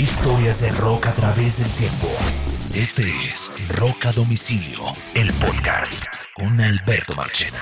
[0.00, 2.08] Historias de rock a través del tiempo.
[2.72, 4.80] Este es Rock a Domicilio,
[5.14, 7.58] el podcast con Alberto Marchena.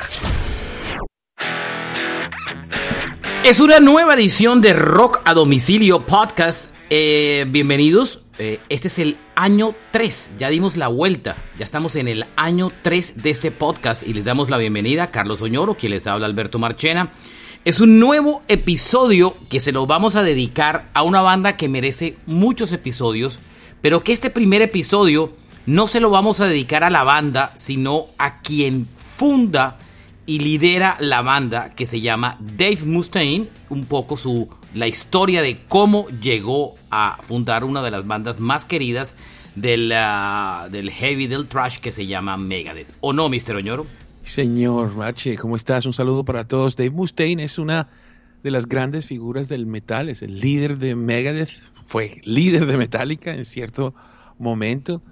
[3.45, 6.73] Es una nueva edición de Rock a Domicilio Podcast.
[6.91, 8.21] Eh, bienvenidos.
[8.39, 10.35] Eh, este es el año 3.
[10.39, 11.37] Ya dimos la vuelta.
[11.59, 15.11] Ya estamos en el año 3 de este podcast y les damos la bienvenida a
[15.11, 17.11] Carlos Oñoro, quien les habla Alberto Marchena.
[17.65, 22.17] Es un nuevo episodio que se lo vamos a dedicar a una banda que merece
[22.25, 23.41] muchos episodios,
[23.83, 25.33] pero que este primer episodio
[25.67, 29.77] no se lo vamos a dedicar a la banda, sino a quien funda
[30.25, 35.59] y lidera la banda que se llama Dave Mustaine, un poco su la historia de
[35.67, 39.15] cómo llegó a fundar una de las bandas más queridas
[39.57, 42.89] del, ah, del heavy del trash que se llama Megadeth.
[43.01, 43.57] ¿O no, Mr.
[43.57, 43.87] Oñoro?
[44.29, 45.87] Señor Mache, ¿cómo estás?
[45.87, 46.77] Un saludo para todos.
[46.77, 47.89] Dave Mustaine es una
[48.43, 51.51] de las grandes figuras del metal, es el líder de Megadeth,
[51.87, 53.95] fue líder de Metallica en cierto
[54.39, 55.03] momento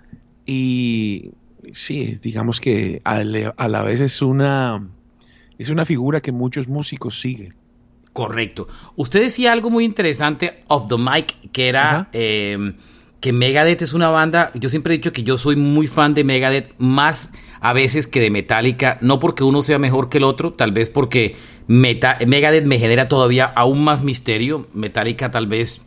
[0.44, 1.30] y
[1.72, 4.86] sí, digamos que a la vez es una,
[5.58, 7.54] es una figura que muchos músicos siguen.
[8.12, 8.68] Correcto.
[8.96, 12.74] Usted decía algo muy interesante off the mic, que era eh,
[13.20, 16.24] que Megadeth es una banda, yo siempre he dicho que yo soy muy fan de
[16.24, 20.52] Megadeth, más a veces que de Metallica, no porque uno sea mejor que el otro,
[20.52, 21.36] tal vez porque
[21.66, 25.80] Megadeth me genera todavía aún más misterio, Metallica tal vez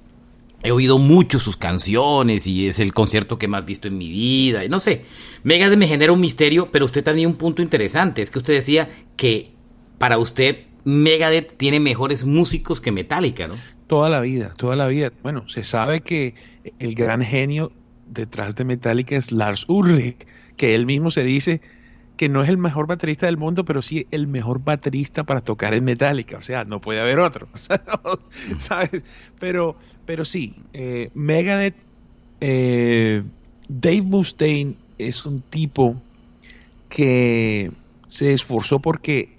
[0.61, 4.61] he oído mucho sus canciones y es el concierto que más visto en mi vida,
[4.67, 5.05] no sé,
[5.43, 8.89] Megadeth me genera un misterio, pero usted tenía un punto interesante, es que usted decía
[9.15, 9.51] que
[9.97, 13.55] para usted Megadeth tiene mejores músicos que Metallica, ¿no?
[13.89, 15.11] Toda la vida, toda la vida.
[15.23, 16.35] Bueno, se sabe que
[16.77, 17.71] el gran genio
[18.05, 21.59] detrás de Metallica es Lars Ulrich, que él mismo se dice
[22.15, 25.73] que no es el mejor baterista del mundo, pero sí el mejor baterista para tocar
[25.73, 26.37] en Metallica.
[26.37, 27.47] O sea, no puede haber otro.
[28.59, 29.03] ¿sabes?
[29.39, 31.75] Pero, pero sí, eh, Megadeth,
[32.41, 33.23] eh,
[33.69, 35.99] Dave Mustaine es un tipo
[36.89, 37.71] que
[38.05, 39.35] se esforzó porque,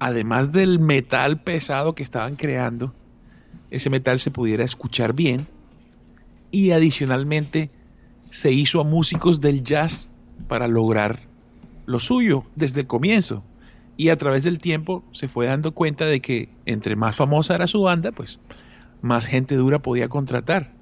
[0.00, 2.92] además del metal pesado que estaban creando,
[3.70, 5.46] ese metal se pudiera escuchar bien
[6.50, 7.70] y adicionalmente
[8.30, 10.10] se hizo a músicos del jazz
[10.48, 11.20] para lograr
[11.86, 13.42] lo suyo desde el comienzo.
[13.96, 17.66] Y a través del tiempo se fue dando cuenta de que entre más famosa era
[17.66, 18.38] su banda, pues
[19.02, 20.72] más gente dura podía contratar.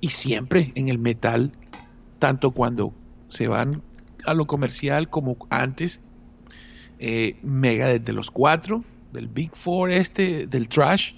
[0.00, 1.52] Y siempre en el metal,
[2.18, 2.92] tanto cuando
[3.28, 3.82] se van
[4.26, 6.02] a lo comercial como antes,
[6.98, 11.12] eh, Mega desde los cuatro, del Big Four este, del trash,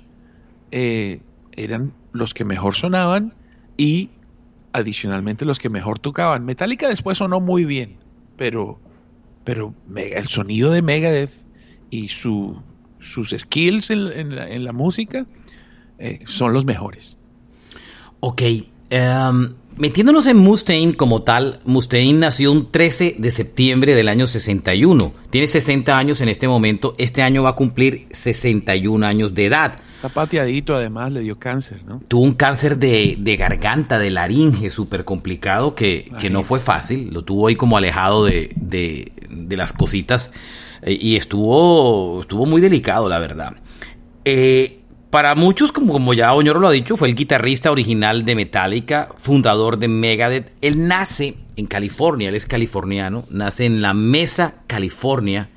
[0.70, 1.20] eh,
[1.52, 3.34] eran los que mejor sonaban
[3.76, 4.10] y
[4.72, 6.44] adicionalmente los que mejor tocaban.
[6.44, 7.96] Metallica después sonó muy bien,
[8.36, 8.78] pero,
[9.44, 11.32] pero el sonido de Megadeth
[11.90, 12.60] y su,
[12.98, 15.26] sus skills en, la, música
[15.98, 17.16] eh, son los mejores.
[18.20, 18.42] Ok,
[18.90, 25.12] em, Metiéndonos en Mustaine como tal, Mustaine nació un 13 de septiembre del año 61.
[25.30, 26.96] Tiene 60 años en este momento.
[26.98, 29.78] Este año va a cumplir 61 años de edad.
[29.98, 32.00] Está pateadito, además, le dio cáncer, ¿no?
[32.06, 37.12] Tuvo un cáncer de, garganta, de laringe, súper complicado, que, no fue fácil.
[37.12, 39.12] Lo tuvo ahí como alejado de,
[39.50, 40.30] las cositas.
[40.82, 43.56] Eh, y estuvo, estuvo muy delicado, la verdad.
[44.24, 44.78] Eh,
[45.10, 49.08] para muchos, como, como ya Oñoro lo ha dicho, fue el guitarrista original de Metallica,
[49.16, 50.52] fundador de Megadeth.
[50.60, 55.50] Él nace en California, él es californiano, nace en la Mesa, California.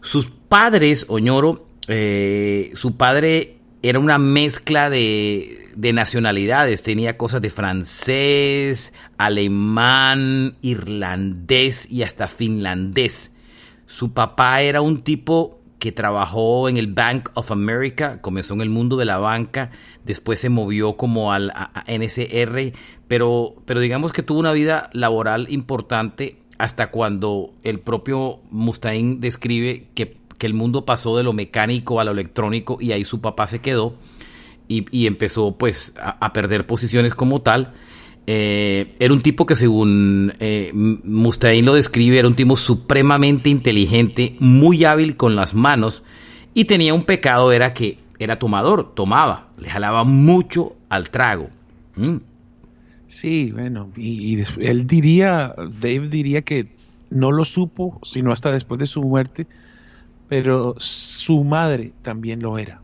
[0.00, 3.55] Sus padres, Oñoro, eh, su padre
[3.88, 13.32] era una mezcla de, de nacionalidades, tenía cosas de francés, alemán, irlandés y hasta finlandés.
[13.86, 18.70] Su papá era un tipo que trabajó en el Bank of America, comenzó en el
[18.70, 19.70] mundo de la banca,
[20.04, 21.52] después se movió como al
[21.86, 22.72] NSR,
[23.06, 29.88] pero, pero digamos que tuvo una vida laboral importante hasta cuando el propio Mustaine describe
[29.94, 33.60] que, el mundo pasó de lo mecánico a lo electrónico y ahí su papá se
[33.60, 33.94] quedó
[34.68, 37.72] y, empezó pues a perder posiciones como tal.
[38.28, 44.34] Eh, era un tipo que según eh, Mustaine lo describe, era un tipo supremamente inteligente,
[44.40, 46.02] muy hábil con las manos
[46.52, 51.50] y tenía un pecado, era que era tomador, tomaba, le jalaba mucho al trago.
[51.94, 52.16] Mm.
[53.06, 56.74] Sí, bueno, y, él diría, Dave diría que
[57.10, 59.46] no lo supo, sino hasta después de su muerte,
[60.28, 62.82] pero su madre también lo era.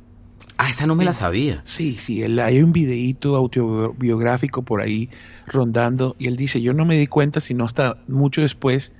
[0.58, 1.60] Ah, esa no me la sabía.
[1.64, 5.10] Sí, sí, él, hay un videíto autobiográfico por ahí
[5.46, 8.92] rondando y él dice, yo no me di cuenta sino hasta mucho después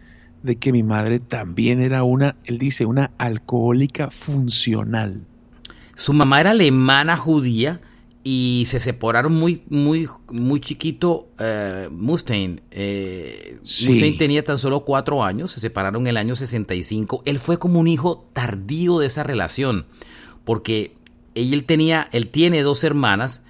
[0.43, 5.25] de que mi madre también era una, él dice, una alcohólica funcional.
[5.95, 7.81] Su mamá era alemana judía
[8.25, 12.63] y se separaron muy, muy, muy chiquito eh, Mustaine.
[12.71, 17.23] Eh, Mustaine tenía tan solo cuatro años, se separaron en el año 65.
[17.25, 19.87] Él fue como un hijo tardío de esa relación,
[20.45, 20.95] porque
[21.35, 23.43] él tenía, él tiene dos hermanas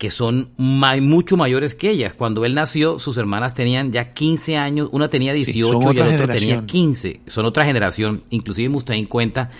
[0.00, 2.14] que son mucho mayores que ellas.
[2.14, 6.26] Cuando él nació, sus hermanas tenían ya 15 años, una tenía 18 y el otro
[6.26, 7.20] tenía 15.
[7.26, 8.22] Son otra generación.
[8.30, 9.50] Inclusive Mustaine cuenta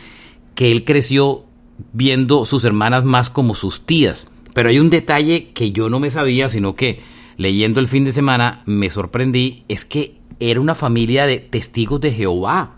[0.54, 1.44] que él creció
[1.92, 4.28] viendo sus hermanas más como sus tías.
[4.54, 7.00] Pero hay un detalle que yo no me sabía, sino que
[7.36, 12.12] leyendo el fin de semana me sorprendí, es que era una familia de testigos de
[12.12, 12.76] Jehová.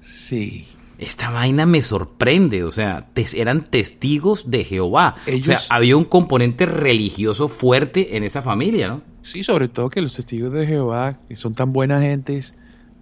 [0.00, 0.66] Sí.
[0.98, 5.16] Esta vaina me sorprende, o sea, eran testigos de Jehová.
[5.26, 9.02] O sea, había un componente religioso fuerte en esa familia, ¿no?
[9.22, 12.54] Sí, sobre todo que los testigos de Jehová, que son tan buenas gentes,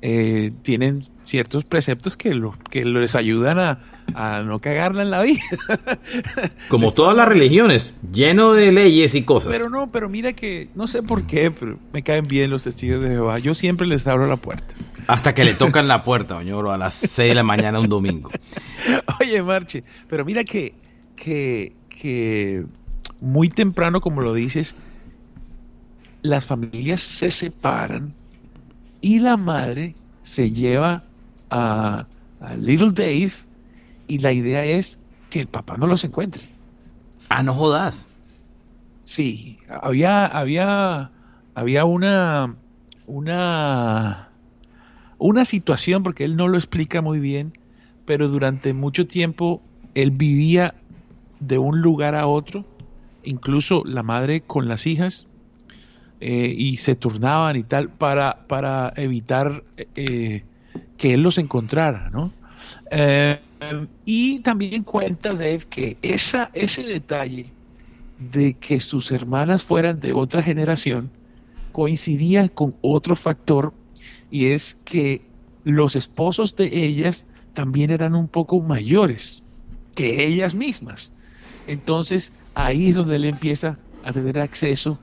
[0.02, 3.80] eh, tienen ciertos preceptos que, lo, que les ayudan a,
[4.14, 5.42] a no cagarla en la vida.
[6.68, 9.52] Como todas las religiones, lleno de leyes y cosas.
[9.52, 13.02] Pero no, pero mira que, no sé por qué, pero me caen bien los testigos
[13.02, 13.38] de Jehová.
[13.38, 14.74] Yo siempre les abro la puerta.
[15.06, 18.30] Hasta que le tocan la puerta, doñoro, a las 6 de la mañana un domingo.
[19.20, 20.74] Oye, Marche, pero mira que,
[21.16, 22.64] que, que
[23.20, 24.74] muy temprano, como lo dices,
[26.22, 28.14] las familias se separan
[29.00, 31.02] y la madre se lleva
[31.50, 32.06] a,
[32.40, 33.32] a Little Dave
[34.10, 34.98] y la idea es
[35.30, 36.42] que el papá no los encuentre.
[37.28, 38.08] Ah, no jodas.
[39.04, 41.12] Sí, había, había,
[41.54, 42.56] había una,
[43.06, 44.28] una,
[45.18, 47.56] una situación, porque él no lo explica muy bien,
[48.04, 49.62] pero durante mucho tiempo
[49.94, 50.74] él vivía
[51.38, 52.64] de un lugar a otro,
[53.22, 55.28] incluso la madre con las hijas,
[56.18, 59.62] eh, y se turnaban y tal, para, para evitar
[59.94, 60.42] eh,
[60.96, 62.32] que él los encontrara, ¿no?
[62.90, 63.40] Eh,
[64.04, 67.46] y también cuenta Dave que ese detalle
[68.32, 71.10] de que sus hermanas fueran de otra generación
[71.72, 73.72] coincidía con otro factor
[74.30, 75.22] y es que
[75.64, 77.24] los esposos de ellas
[77.54, 79.42] también eran un poco mayores
[79.94, 81.10] que ellas mismas.
[81.66, 84.98] Entonces ahí es donde él empieza a tener acceso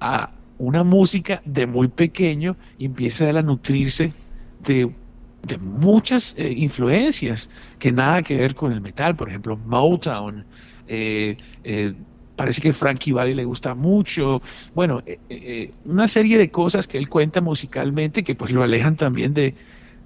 [0.00, 4.12] a una música de muy pequeño y empieza a nutrirse
[4.64, 4.94] de
[5.46, 7.48] de muchas eh, influencias
[7.78, 10.44] que nada que ver con el metal, por ejemplo, Motown,
[10.88, 11.94] eh, eh,
[12.34, 14.42] parece que Frankie Valli le gusta mucho,
[14.74, 15.02] bueno,
[15.84, 19.54] una serie de cosas que él cuenta musicalmente que pues lo alejan también de,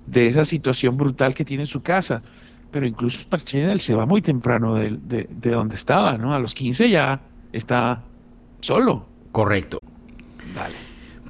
[0.07, 2.23] de esa situación brutal que tiene en su casa,
[2.71, 3.21] pero incluso
[3.53, 6.35] él se va muy temprano de, de, donde estaba, ¿no?
[6.35, 7.21] A los 15 ya
[7.53, 8.03] está
[8.61, 9.07] solo.
[9.33, 9.81] Correcto.
[10.55, 10.75] Vale.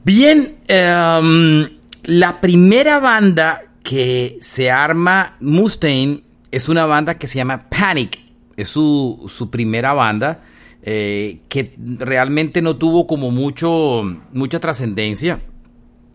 [0.04, 1.66] Bien, em,
[2.04, 6.22] la primera banda que se arma Mustaine
[6.52, 8.20] es una banda que se llama Panic.
[8.56, 10.42] Es su, su primera banda
[10.84, 15.40] eh, que realmente no tuvo como mucho, mucha trascendencia.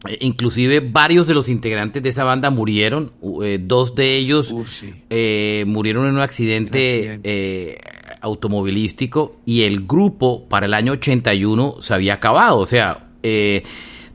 [0.08, 3.12] Eh, inclusive varios de los integrantes de esa banda murieron.
[3.44, 7.78] Eh, dos de ellos murieron en un accidente
[8.22, 12.58] automovilístico y el grupo para el año 81 se había acabado.
[12.58, 13.10] O sea,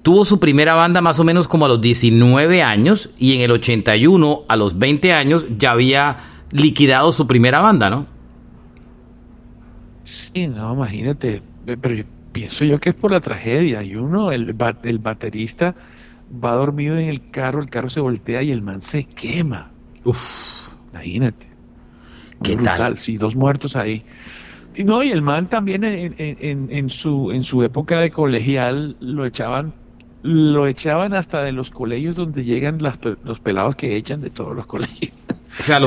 [0.02, 3.50] Tuvo su primera banda más o menos como a los 19 años y en el
[3.50, 6.16] 81, a los 20 años, ya había
[6.52, 8.06] liquidado su primera banda, ¿no?
[10.04, 13.82] Sí, no, imagínate, pero pienso yo que es por la tragedia.
[13.82, 15.74] Y uno, el, el baterista,
[16.32, 19.70] va dormido en el carro, el carro se voltea y el man se quema.
[20.04, 20.72] Uf.
[20.92, 21.46] Imagínate.
[22.42, 22.98] ¿Qué tal?
[22.98, 24.04] Sí, dos muertos ahí.
[24.74, 28.96] Y no, y el man también en, en, en, su, en su época de colegial
[29.00, 29.74] lo echaban
[30.22, 34.66] lo echaban hasta de los colegios donde llegan los pelados que echan de todos los
[34.74, 35.12] colegios.
[35.58, 35.80] O sea,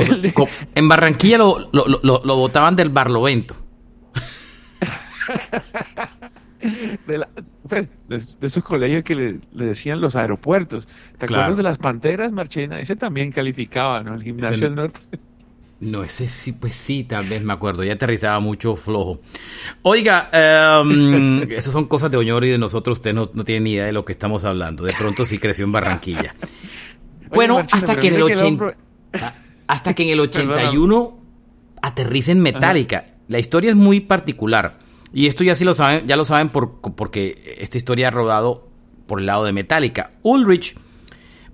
[0.74, 3.56] en Barranquilla lo, lo, lo, botaban del Barlovento.
[7.06, 7.22] De,
[7.68, 10.88] pues, de, esos colegios que le, decían los aeropuertos.
[11.18, 12.80] ¿Te acuerdas de las Panteras, Marchena?
[12.80, 14.14] Ese también calificaba, ¿no?
[14.14, 15.00] El gimnasio del norte.
[15.84, 17.84] No, ese sí, pues sí, tal vez me acuerdo.
[17.84, 19.20] Ya aterrizaba mucho flojo.
[19.82, 20.30] Oiga,
[20.82, 22.98] um, esas son cosas de Oñoro y de nosotros.
[22.98, 24.84] Usted no, no, tiene ni idea de lo que estamos hablando.
[24.84, 26.34] De pronto sí creció en Barranquilla.
[27.28, 28.74] bueno, hasta, que en el
[29.66, 31.18] hasta que en el 81
[31.82, 33.16] aterriza en Metallica.
[33.28, 34.78] La historia es muy particular.
[35.12, 38.68] Y esto ya sí lo saben, ya lo saben por, porque esta historia ha rodado
[39.06, 40.12] por el lado de Metallica.
[40.22, 40.76] Ulrich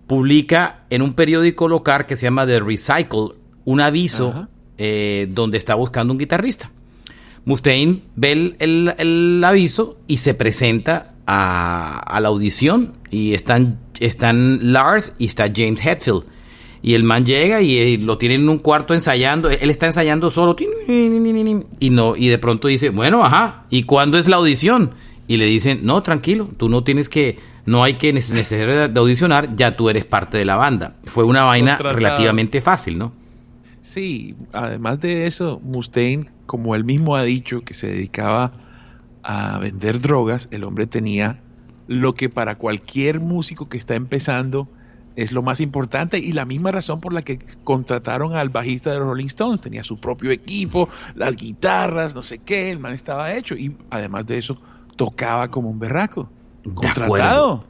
[0.07, 4.49] publica en un periódico local que se llama The Recycle un aviso
[4.79, 6.71] eh, donde está buscando un guitarrista.
[7.45, 15.27] Mustaine ve el, aviso y se presenta a, la audición y están, están Lars y
[15.27, 16.25] está James Hetfield.
[16.83, 19.51] Y el man llega y, eh, lo tiene en un cuarto ensayando.
[19.51, 20.57] Él está ensayando solo.
[21.79, 24.93] Y no, y de pronto dice, bueno, ajá, ¿y cuándo es la audición?
[25.29, 29.55] Y le dicen, no, tranquilo, tú no tienes que, no hay que necesidad de audicionar,
[29.55, 30.97] ya tú eres parte de la banda.
[31.05, 33.20] Fue una vaina relativamente fácil, ¿no?
[33.81, 38.53] Sí, además de eso, Mustaine, como él mismo ha dicho que se dedicaba
[39.23, 41.41] a vender drogas, el hombre tenía
[41.87, 44.69] lo que para cualquier músico que está empezando
[45.17, 49.01] es lo más importante y la misma razón por la que contrataron al bajista de
[49.01, 49.61] los Rolling Stones.
[49.61, 54.27] Tenía su propio equipo, las guitarras, no sé qué, el man estaba hecho y además
[54.27, 54.57] de eso
[54.97, 56.31] tocaba como un berraco.
[56.75, 57.65] Contratado.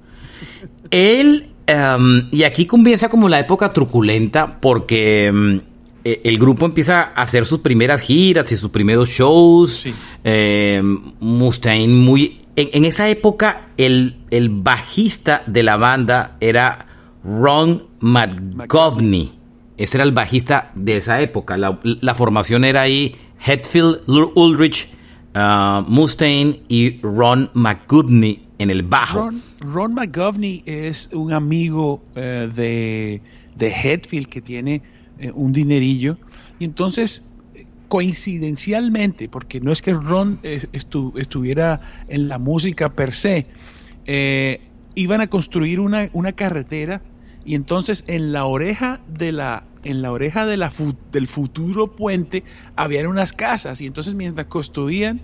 [0.90, 5.60] Él, em, y aquí comienza como la época truculenta porque em,
[6.04, 9.84] e, el grupo empieza a hacer sus primeras giras y sus primeros shows.
[10.24, 12.38] Em, Mustaine muy...
[12.56, 16.86] En, esa época el, el bajista de la banda era
[17.24, 19.32] Ron McGovney.
[19.76, 21.56] Ese era el bajista de esa época.
[21.56, 23.16] La, formación era ahí
[23.46, 24.90] Hetfield Ulrich,
[25.34, 29.30] uh, Mustaine y Ron McGovney en el bajo.
[29.60, 33.22] Ron, McGovney es un amigo eh, de,
[33.56, 34.82] de Hetfield que tiene
[35.20, 36.18] eh, un dinerillo.
[36.58, 37.24] Y entonces,
[37.88, 43.46] coincidencialmente, porque no es que Ron eh, estuviera en la música per se,
[44.94, 47.02] iban a construir una, una carretera
[47.44, 50.70] y entonces en la oreja de la en la oreja de la
[51.10, 52.44] del futuro puente
[52.76, 55.22] habían unas casas y entonces mientras construían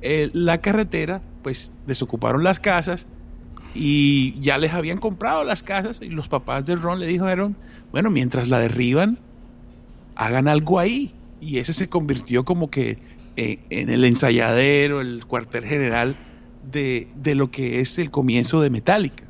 [0.00, 3.06] eh, la carretera pues desocuparon las casas
[3.74, 7.58] y ya les habían comprado las casas y los papás de Ron le dijeron
[7.92, 9.18] bueno mientras la derriban
[10.24, 12.98] hagan algo ahí y ese se convirtió como que
[13.36, 16.16] eh, en el ensayadero el cuartel general
[16.70, 19.24] de, de lo que es el comienzo de Metallica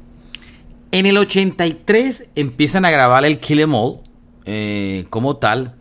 [0.92, 3.98] en el 83 empiezan a grabar el Kill Em All
[4.44, 5.76] eh, como tal.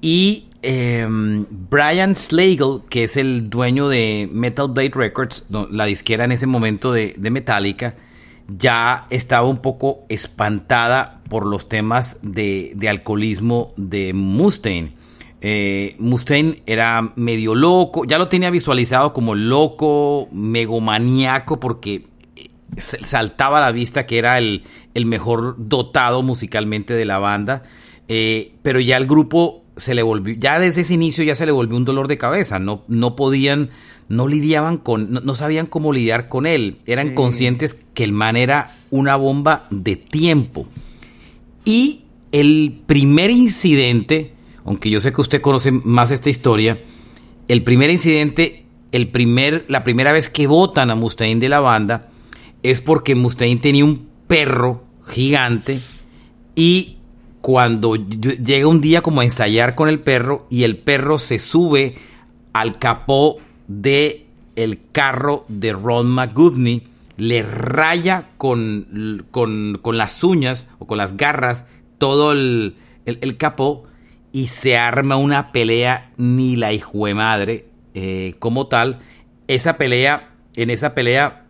[0.00, 6.32] Y em, Brian Slagle, que es el dueño de Metal Blade Records, la disquera en
[6.32, 7.96] ese momento de, Metallica,
[8.58, 14.92] ya estaba un poco espantada por los temas de, alcoholismo de Mustaine.
[15.40, 22.06] Eh, Mustaine era medio loco, ya lo tenía visualizado como loco, megomaníaco, porque
[22.78, 24.64] saltaba a la vista que era el,
[24.94, 27.62] mejor dotado musicalmente de la banda,
[28.08, 31.52] eh, pero ya el grupo se le volvió, ya desde ese inicio ya se le
[31.52, 33.70] volvió un dolor de cabeza, no, no podían,
[34.08, 38.76] no lidiaban con, no, sabían cómo lidiar con él, eran conscientes que el man era
[38.90, 40.66] una bomba de tiempo.
[41.64, 44.32] Y el primer incidente,
[44.64, 46.80] aunque yo sé que usted conoce más esta historia,
[47.48, 52.08] el primer incidente, el primer, la primera vez que votan a Mustaine de la banda,
[52.62, 55.80] es porque Mustaine tenía un perro gigante
[56.54, 56.98] y
[57.40, 61.96] cuando llega un día como a ensayar con el perro y el perro se sube
[62.52, 66.82] al capó de el carro de Ron McGoodney,
[67.16, 71.64] le raya con, con, las uñas o con las garras
[71.98, 72.76] todo el,
[73.38, 73.84] capó
[74.32, 79.00] y se arma una pelea ni la hijo de madre eh, como tal.
[79.48, 81.46] Esa pelea, en esa pelea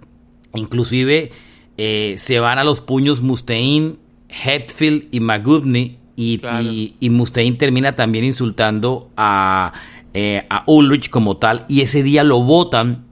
[0.55, 1.31] Inclusive
[1.77, 3.97] eh, se van a los puños Mustaine,
[4.45, 9.73] Hetfield y McGoodney y, Mustaine termina también insultando a,
[10.13, 13.07] eh, a, Ulrich como tal y ese día lo votan,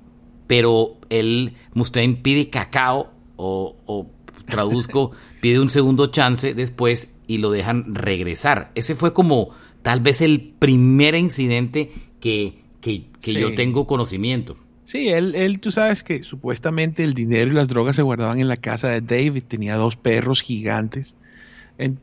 [0.46, 4.10] pero él, Mustaine pide cacao o, o
[4.46, 8.72] traduzco, pide un segundo chance después y lo dejan regresar.
[8.74, 9.50] Ese fue como
[9.82, 14.56] tal vez el primer incidente que, que, yo tengo conocimiento.
[14.88, 18.48] Sí, él, él, tú sabes que supuestamente el dinero y las drogas se guardaban en
[18.48, 21.14] la casa de David, tenía dos perros gigantes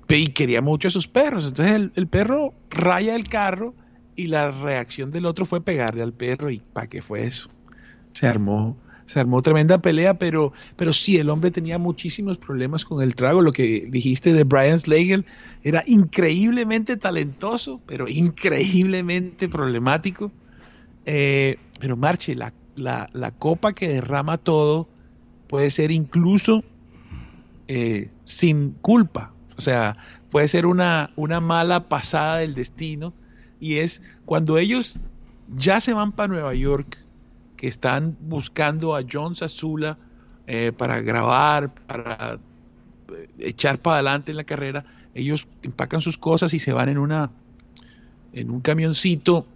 [0.08, 1.48] y quería mucho a sus perros.
[1.48, 3.74] Entonces el, perro raya el carro
[4.16, 7.50] y la reacción del otro fue pegarle al perro y ¿para qué fue eso?
[8.12, 8.78] Se armó,
[9.08, 13.42] se armó tremenda pelea, pero, pero sí, el hombre tenía muchísimos problemas con el trago.
[13.42, 15.26] Lo que dijiste de Brian Slagle
[15.64, 20.32] era increíblemente talentoso, pero increíblemente problemático.
[21.08, 24.88] Eh, pero Marche, la la, copa que derrama todo
[25.48, 26.64] puede ser incluso
[27.68, 29.32] eh, sin culpa.
[29.58, 29.98] O sea,
[30.32, 33.14] puede ser una, una mala pasada del destino.
[33.60, 35.00] Y es cuando ellos
[35.56, 36.98] ya se van para Nueva York,
[37.58, 39.98] que están buscando a John Sazula
[40.48, 42.40] eh, para grabar, para
[43.14, 46.98] eh, echar para adelante en la carrera, ellos empacan sus cosas y se van en
[46.98, 47.32] una
[48.34, 49.48] en un camioncito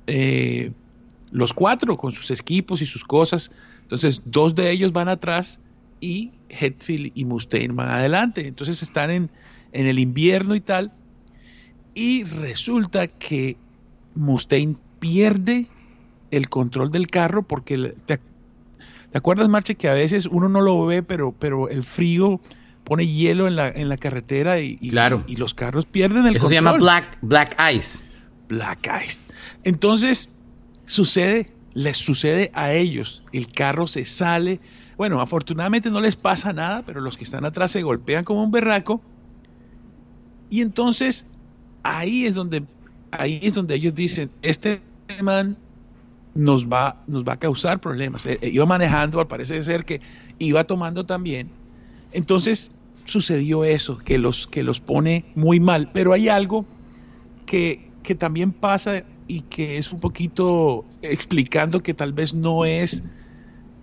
[1.31, 3.51] los cuatro con sus equipos y sus cosas.
[3.81, 5.59] Entonces, dos de ellos van atrás
[6.01, 8.47] y Hetfield y Mustaine van adelante.
[8.47, 9.29] Entonces están en,
[9.71, 10.91] en el invierno y tal.
[11.93, 13.57] Y resulta que
[14.15, 15.67] Mustaine pierde
[16.31, 18.17] el control del carro porque te,
[19.11, 22.39] ¿te acuerdas, Marche, que a veces uno no lo ve, pero, pero el frío
[22.83, 25.23] pone hielo en la, en la carretera y, y, Claro.
[25.27, 26.49] y los carros pierden el Eso control?
[26.49, 27.99] se llama black, black ice.
[28.47, 29.19] Black Ice.
[29.63, 30.29] Entonces,
[30.89, 33.23] sucede, les sucede a ellos.
[33.31, 34.59] El carro se sale.
[34.97, 38.51] Bueno, afortunadamente no les pasa nada, pero los que están atrás se golpean como un
[38.51, 39.01] berraco.
[40.49, 41.27] Y entonces,
[41.83, 42.63] ahí es donde,
[43.11, 44.81] ahí es donde ellos dicen, este
[45.21, 45.55] man
[46.33, 48.25] nos va, nos va a causar problemas.
[48.25, 50.01] Eh, eh, iba manejando, al parecer ser que
[50.39, 51.49] iba tomando también.
[52.11, 52.71] Entonces
[53.05, 55.91] sucedió eso, que los, que los pone muy mal.
[55.93, 56.65] Pero hay algo
[57.45, 63.03] que, que también pasa y que es un poquito explicando que tal vez no es,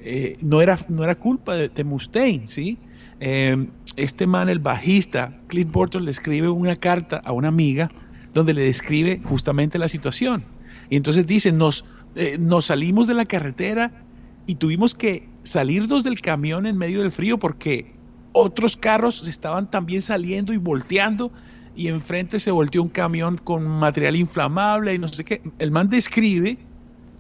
[0.00, 2.78] eh, no, era, no era culpa de, de Mustaine, ¿sí?
[3.20, 7.90] Eh, este man, el bajista, Cliff Burton, le escribe una carta a una amiga
[8.34, 10.44] donde le describe justamente la situación.
[10.90, 11.84] Y entonces dice, nos,
[12.16, 14.04] eh, nos salimos de la carretera
[14.46, 17.94] y tuvimos que salirnos del camión en medio del frío porque
[18.32, 21.32] otros carros estaban también saliendo y volteando
[21.76, 25.42] y enfrente se volteó un camión con material inflamable y no sé qué.
[25.59, 26.59] El man describe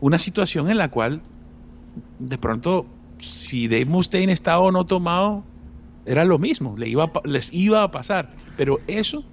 [0.00, 1.20] una situación en la cual
[2.18, 2.86] de pronto
[3.20, 5.44] si Dave Mustaine estaba o no tomado
[6.04, 9.24] era lo mismo, le iba les iba a pasar, pero eso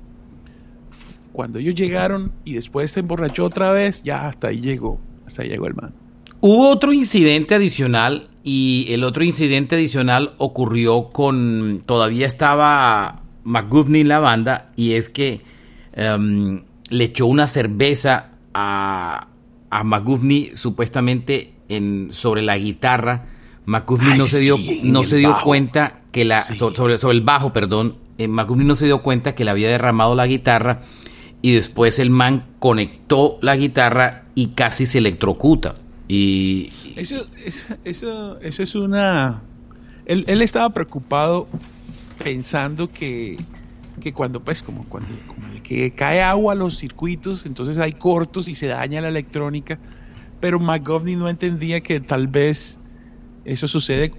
[1.31, 5.49] cuando ellos llegaron y después se emborrachó otra vez, ya hasta ahí llegó, hasta ahí
[5.49, 5.93] llegó el man.
[6.39, 14.07] Hubo otro incidente adicional y el otro incidente adicional ocurrió con, todavía estaba McGovney en
[14.07, 15.41] la banda y es que
[15.93, 19.27] em, le echó una cerveza a,
[19.69, 23.25] a McGovney supuestamente en, sobre la guitarra.
[23.65, 25.43] McGovney no se dio, sí, no se dio bajo.
[25.45, 26.55] cuenta que la, Sí.
[26.55, 29.69] so- sobre, sobre el bajo, perdón, eh, McGovney no se dio cuenta que le había
[29.69, 30.81] derramado la guitarra
[31.41, 35.75] y después el man conectó la guitarra y casi se electrocuta.
[36.07, 39.41] Y Eso, eso, eso, eso es una...
[40.05, 41.47] Él, él estaba preocupado
[42.23, 43.37] pensando que,
[44.01, 48.47] que cuando, pues, como cuando como que cae agua a los circuitos, entonces hay cortos
[48.47, 49.79] y se daña la electrónica.
[50.39, 52.79] Pero McGovney no entendía que tal vez
[53.45, 54.13] eso sucede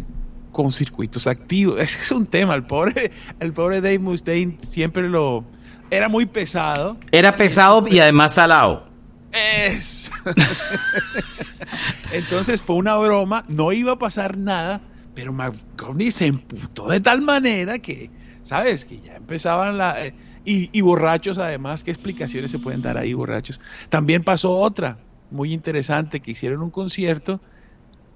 [0.52, 1.80] con circuitos activos.
[1.80, 2.54] Ese es un tema.
[2.54, 5.44] El pobre, el pobre Dave Mustaine siempre lo...
[5.90, 6.96] Era muy pesado.
[7.12, 8.86] era pesado y además salado.
[9.32, 10.10] Es.
[12.12, 14.80] Entonces fue una broma, no iba a pasar nada,
[15.14, 18.10] pero McGovney se emputó de tal manera que,
[18.42, 18.84] ¿sabes?
[18.84, 20.06] Que ya empezaban la...
[20.06, 23.60] eh, y, y borrachos además, ¿qué explicaciones se pueden dar ahí borrachos?
[23.88, 24.98] También pasó otra,
[25.30, 27.40] muy interesante, que hicieron un concierto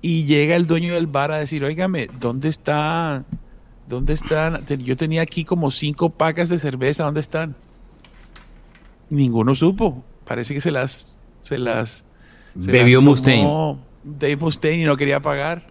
[0.02, 3.24] y llega el dueño del bar a decir, óigame, ¿dónde está?
[3.88, 4.66] ¿Dónde están?
[4.66, 7.56] Yo tenía aquí como cinco pacas de cerveza, ¿dónde están?
[9.08, 10.04] Ninguno supo.
[10.26, 12.04] Parece que se las, se las,
[12.58, 13.78] se Bebió las tomó Mustaine.
[14.04, 15.66] Dave Mustaine y no quería pagar.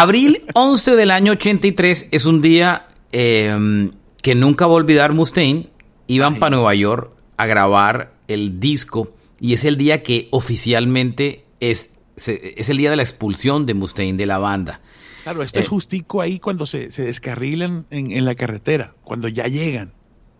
[0.00, 3.90] Abril 11 del año 83 es un día eh,
[4.22, 5.66] que nunca va a olvidar Mustaine.
[6.06, 11.90] Iban para Nueva York a grabar el disco y es el día que oficialmente es,
[12.14, 14.80] se- es el día de la expulsión de Mustaine de la banda.
[15.24, 15.62] Claro, esto Eh.
[15.62, 19.92] es justico ahí cuando se, se descarrilan en, en la carretera, cuando ya llegan.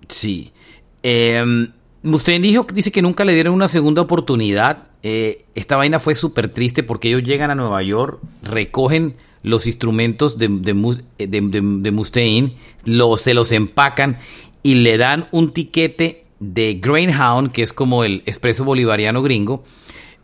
[0.08, 0.52] Sí.
[1.02, 1.68] Eh,
[2.04, 4.84] Mustaine dijo, dice que nunca le dieron una segunda oportunidad.
[5.02, 10.38] Eh, esta vaina fue súper triste porque ellos llegan a Nueva York, recogen los instrumentos
[10.38, 10.70] de, de,
[11.18, 14.18] eh, de- Mustaine, lo- se los empacan
[14.62, 19.64] y le dan un tiquete de Greyhound, que es como el expreso bolivariano gringo,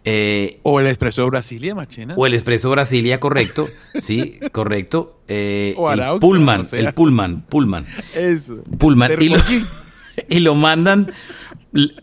[0.08, 2.14] eh, O el Expreso Brasilia, Machena.
[2.16, 3.68] o el expreso Brasilia, correcto,
[4.00, 6.78] sí, correcto, eh, O el Pullman, o sea.
[6.78, 7.84] el Pullman, Pullman.
[8.14, 8.62] Eso.
[8.78, 9.10] Pullman.
[9.20, 9.66] Y lo, Termoquín.
[10.28, 11.12] y lo mandan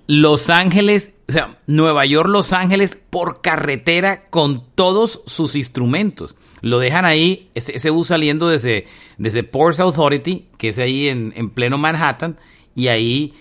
[0.07, 6.35] Los Ángeles, o sea, Nueva York, Los Ángeles por carretera con todos sus instrumentos.
[6.61, 11.33] Lo dejan ahí, ese, ese bus saliendo desde, desde Ports Authority, que es ahí en,
[11.35, 12.37] en pleno Manhattan,
[12.75, 13.33] y ahí,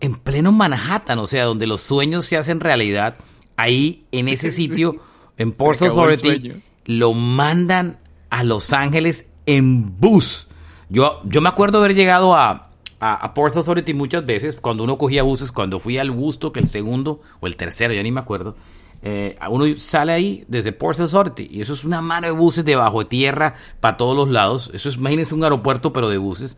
[0.00, 3.16] en pleno Manhattan, o sea, donde los sueños se hacen realidad,
[3.56, 5.00] ahí en ese sitio,
[5.36, 7.98] en Ports Authority, lo mandan
[8.30, 10.46] a Los Ángeles en bus.
[10.88, 12.67] Yo, yo me acuerdo haber llegado a,
[13.00, 16.60] a, a Port Authority muchas veces, cuando uno cogía buses, cuando fui al Busto, que
[16.60, 18.56] el segundo o el tercero, ya ni me acuerdo,
[19.00, 23.00] eh, uno sale ahí desde Port Authority y eso es una mano de buses debajo
[23.00, 24.70] de tierra para todos los lados.
[24.74, 26.56] Eso es, imagínense un aeropuerto, pero de buses.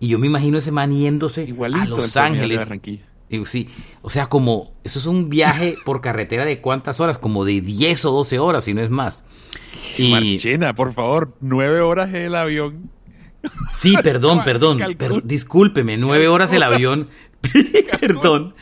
[0.00, 2.66] Y yo me imagino ese man yéndose Igualito a Los Ángeles.
[3.28, 3.68] Digo, sí,
[4.02, 8.04] o sea, como, eso es un viaje por carretera de cuántas horas, como de 10
[8.04, 9.24] o 12 horas, si no es más.
[9.96, 12.90] Y, Marchena, por favor, nueve horas el avión.
[13.70, 17.08] Sí, perdón, perdón, per- discúlpeme, nueve horas el avión,
[18.00, 18.54] perdón,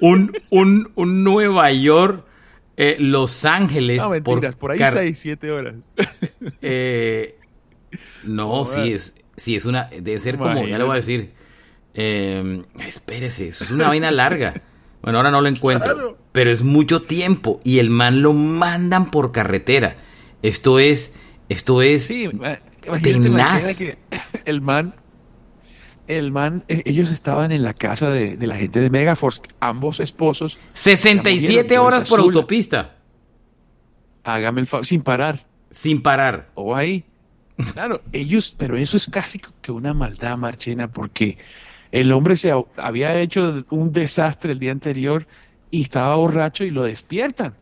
[0.00, 2.24] un, un, un Nueva York,
[2.76, 3.98] eh, Los Ángeles.
[3.98, 5.74] No, mentiras, por, ahí 6, 7 horas.
[6.60, 7.38] Eh,
[8.24, 11.32] no, sí es, sí es una, debe ser como, ya le voy a decir,
[11.94, 14.62] eh, espérese, eso es una vaina larga.
[15.02, 19.32] Bueno, ahora no lo encuentro, pero es mucho tiempo y el man lo mandan por
[19.32, 19.96] carretera.
[20.42, 21.12] Esto es,
[21.48, 22.28] esto es sí,
[23.02, 23.76] tenaz.
[23.76, 23.98] Que
[24.44, 24.94] el man
[26.08, 30.58] el man, e, ellos estaban en la casa de, la gente de Megaforce, ambos esposos.
[30.74, 32.96] 67 horas por autopista.
[34.24, 35.46] Hágame el favor, sin parar.
[35.70, 36.50] Sin parar.
[36.54, 37.04] O ahí.
[37.72, 41.38] Claro, ellos, pero eso es casi que una maldad, Marchena, porque
[41.90, 45.26] el hombre se había hecho un desastre el día anterior
[45.70, 47.54] y estaba borracho y lo despiertan.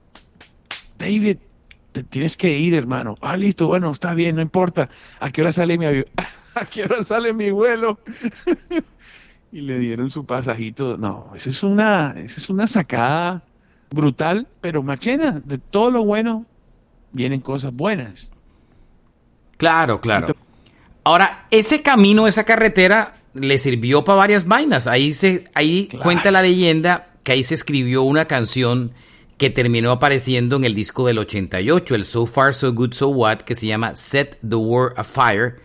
[0.99, 1.39] David,
[1.95, 3.17] te tienes que ir, hermano.
[3.21, 4.91] Ah, listo, bueno, está bien, no importa.
[5.21, 6.07] ¿A qué hora sale mi avión?
[6.57, 8.01] ¿a qué hora sale mi vuelo?
[9.53, 10.97] y le dieron su pasajito.
[10.97, 13.45] No, esa es una, esa es una sacada
[13.91, 16.47] brutal, pero machena, de todo lo bueno
[17.13, 18.33] vienen cosas buenas.
[19.57, 20.35] Claro, claro.
[21.05, 24.89] Ahora, ese camino, esa carretera, le sirvió para varias vainas.
[24.89, 28.93] Ahí se, ahí cuenta la leyenda que ahí se escribió una canción
[29.45, 33.41] que terminó apareciendo en el disco del 88, el So Far So Good So What,
[33.41, 35.57] que se llama Set the World Afire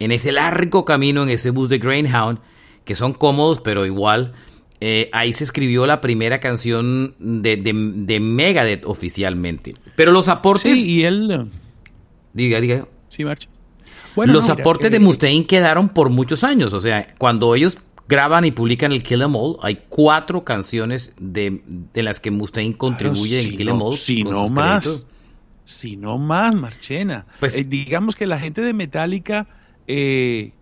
[0.00, 2.40] en ese largo camino, en ese bus de Greyhound,
[2.84, 4.32] que son cómodos, pero igual,
[4.80, 9.76] eh, ahí se escribió la primera canción de, de, Megadeth oficialmente.
[9.94, 10.76] Pero los aportes...
[10.76, 11.48] Sí, y él...
[12.32, 12.88] Diga, diga.
[13.08, 13.48] Sí, marcha.
[14.16, 16.72] Bueno, los aportes de eh, Mustaine quedaron por muchos años.
[16.72, 21.62] O sea, cuando ellos graban y publican el Kill Em All, hay cuatro canciones de,
[21.94, 23.94] las que Mustaine contribuye en el Kill Em All.
[23.96, 25.04] Si no más.
[25.64, 27.26] Si no más, Marchena.
[27.40, 29.46] Pues, eh, digamos que la gente de Metallica
[29.86, 30.52] eh,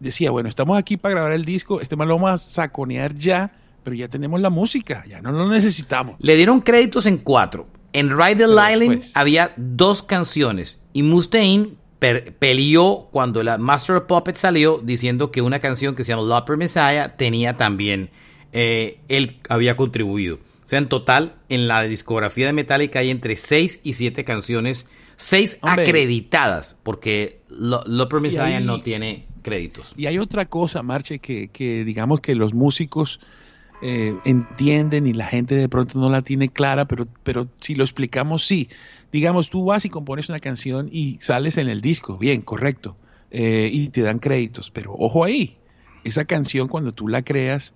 [0.00, 3.52] decía, bueno, estamos aquí para grabar el disco, este mal lo vamos a saconear ya,
[3.82, 6.16] pero ya tenemos la música, ya no lo necesitamos.
[6.18, 7.68] Le dieron créditos en cuatro.
[7.92, 11.76] En Ride the Island había dos canciones y Mustaine
[12.38, 16.56] peleó cuando la Master of Puppets salió diciendo que una canción que se llama Lopper
[16.56, 18.10] Messiah tenía también,
[18.52, 20.36] eh, él había contribuido.
[20.64, 24.86] O sea, en total, en la discografía de Metallica hay entre seis y siete canciones
[25.16, 29.92] Seis acreditadas, porque lo, lo no tiene créditos.
[29.96, 33.20] Y hay otra cosa, Marche, que, digamos que los músicos
[33.82, 37.84] eh, entienden y la gente de pronto no la tiene clara, pero, pero si lo
[37.84, 38.68] explicamos, sí.
[39.14, 42.96] Digamos, tú vas y compones una canción y sales en el disco, bien, correcto,
[43.30, 45.56] eh, y te dan créditos, pero ojo ahí,
[46.02, 47.74] esa canción cuando tú la creas,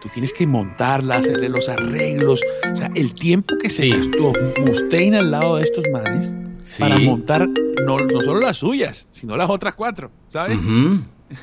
[0.00, 2.40] tú tienes que montarla, hacerle los arreglos.
[2.72, 4.32] O sea, el tiempo que se gastó
[4.64, 6.32] Mustaine al lado de estos manes
[6.78, 7.46] para montar
[7.84, 10.62] no, no, solo las suyas, sino las otras cuatro, ¿sabes?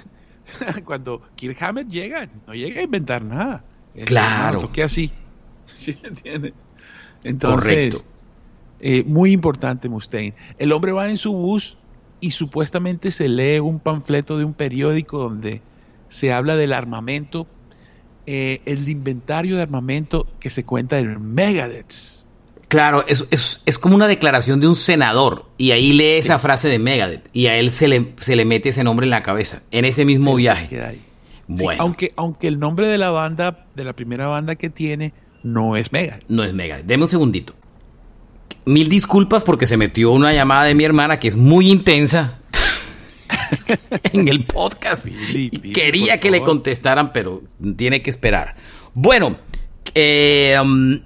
[0.86, 3.63] Cuando Kirk Hammett llega, no llega a inventar nada.
[4.05, 4.62] claro.
[4.62, 5.12] toque así.
[5.67, 6.53] ¿Sí me entiendes?
[7.23, 8.03] Entonces,
[8.79, 10.35] eh, muy importante Mustaine.
[10.57, 11.77] El hombre va en su bus
[12.19, 15.61] y supuestamente se lee un panfleto de un periódico donde
[16.09, 17.47] se habla del armamento
[18.29, 21.93] eh, el inventario de armamento que se cuenta en Megadeth.
[22.67, 23.25] Claro, es,
[23.65, 27.47] es, como una declaración de un senador y ahí lee esa frase de Megadeth y
[27.47, 30.35] a él se le, se le mete ese nombre en la cabeza en ese mismo
[30.35, 30.99] viaje.
[31.47, 31.81] Bueno.
[31.81, 35.13] aunque, aunque el nombre de la banda, de la primera banda que tiene,
[35.43, 36.25] no es Megadeth.
[36.27, 36.85] No es Megadeth.
[36.85, 37.53] Deme un segundito.
[38.65, 42.39] Mil disculpas porque se metió una llamada de mi hermana que es muy intensa.
[44.13, 45.05] en el podcast.
[45.73, 47.43] Quería que le contestaran, pero
[47.75, 48.55] tiene que esperar.
[48.93, 49.38] Bueno,
[49.93, 50.99] eh, um,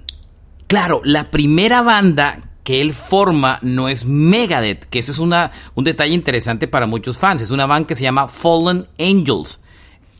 [0.66, 5.84] claro, la primera banda que él forma no es Megadeth, que eso es una, un
[5.84, 7.42] detalle interesante para muchos fans.
[7.42, 9.60] Es una banda que se llama Fallen Angels.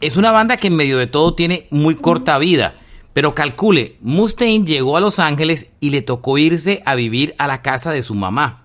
[0.00, 2.74] Es una banda que en medio de todo tiene muy corta vida.
[3.12, 7.62] Pero calcule, Mustaine llegó a Los Ángeles y le tocó irse a vivir a la
[7.62, 8.64] casa de su mamá.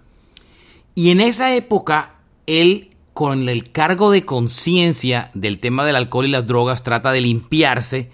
[0.96, 6.30] Y en esa época él con el cargo de conciencia del tema del alcohol y
[6.30, 8.12] las drogas, trata de limpiarse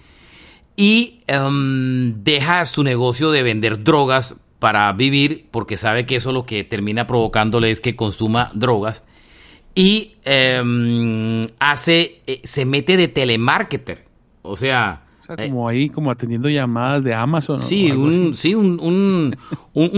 [0.76, 6.46] y em, deja su negocio de vender drogas para vivir, porque sabe que eso lo
[6.46, 9.04] que termina provocándole es que consuma drogas.
[9.74, 14.06] Y em, hace, eh, se mete de telemarketer.
[14.40, 17.60] O sea, eh, como ahí, como atendiendo llamadas de Amazon.
[17.60, 19.34] Sí, un, sí un,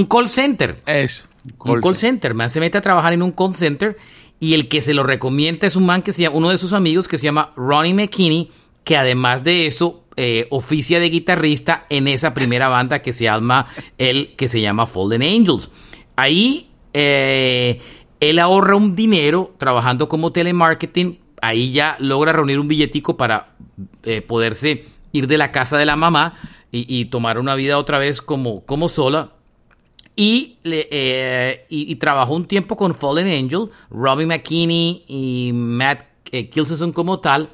[0.09, 0.83] call center.
[0.87, 1.29] Es.
[1.59, 2.35] un call center.
[2.35, 3.97] Man se mete a trabajar en un call center
[4.41, 6.73] y el que se lo recomienda es un man que se llama, uno de sus
[6.73, 8.51] amigos que se llama Ronnie McKinney,
[8.85, 13.67] que además de eso eh, oficia de guitarrista en esa primera banda que se llama,
[13.99, 15.71] el, que se llama Fallen Angels.
[16.17, 17.81] Ahí eh,
[18.21, 23.55] él ahorra un dinero trabajando como telemarketing, ahí ya logra reunir un billetico para
[24.05, 26.35] eh, poderse ir de la casa de la mamá
[26.73, 29.33] y, tomar una vida otra vez como, como sola.
[30.15, 36.51] Y, eh, y, trabajó un tiempo con Fallen Angel, Robbie McKinney y Matt eh,
[36.93, 37.51] como tal.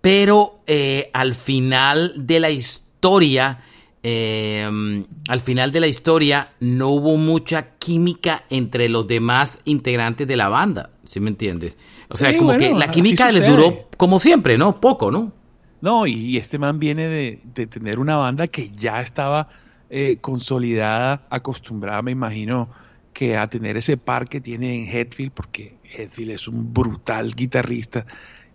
[0.00, 3.60] Pero eh, al final de la historia,
[4.02, 10.36] eh, al final de la historia no hubo mucha química entre los demás integrantes de
[10.36, 11.76] la banda, ¿sí me entiendes?
[12.08, 14.80] O sea, como que la química les duró como siempre, ¿no?
[14.80, 15.32] Poco, ¿no?
[15.80, 19.48] No, y este man viene de, tener una banda que ya estaba
[19.88, 22.68] eh, consolidada, acostumbrada, me imagino,
[23.12, 28.06] que a tener ese par que tiene en Hetfield, porque Hetfield es un brutal guitarrista,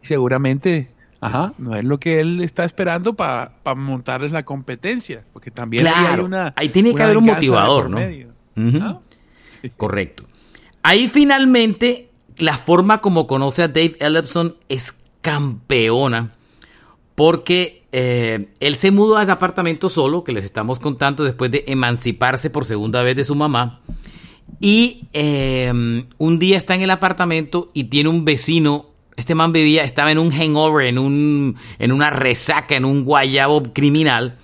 [0.02, 0.90] y seguramente
[1.22, 6.20] Ajá, no es lo que él está esperando para montarles la competencia, porque también hay
[6.20, 6.54] una...
[6.56, 8.00] Ahí tiene que haber un motivador, ¿no?
[8.82, 9.00] ¿Ah?
[9.76, 10.26] Correcto.
[10.84, 16.34] Ahí finalmente la forma como conoce a Dave Ellefson es campeona,
[17.16, 21.64] porque eh, él se mudó a ese apartamento solo, que les estamos contando, después de
[21.68, 23.82] emanciparse por segunda vez de su mamá.
[24.60, 25.72] Y eh,
[26.18, 30.18] un día está en el apartamento y tiene un vecino este man vivía, estaba en
[30.18, 34.38] un hangover, en, un, en una resaca, en un guayabo criminal.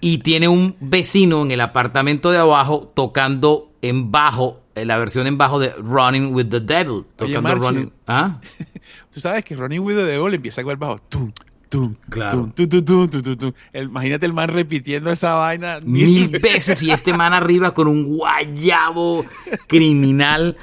[0.00, 5.26] Y tiene un vecino en el apartamento de abajo tocando en bajo, eh, la versión
[5.26, 7.04] en bajo de Running with the Devil.
[7.16, 7.92] Tocando Running.
[8.06, 8.40] ¿Ah?
[9.12, 10.98] Tú sabes que Running with the Devil empieza con el bajo.
[11.08, 11.32] Tum,
[11.68, 12.52] tum, claro.
[12.54, 17.74] tum, tum, tum, imagínate el man repitiendo esa vaina mil veces y este man arriba
[17.74, 19.24] con un guayabo
[19.66, 20.56] criminal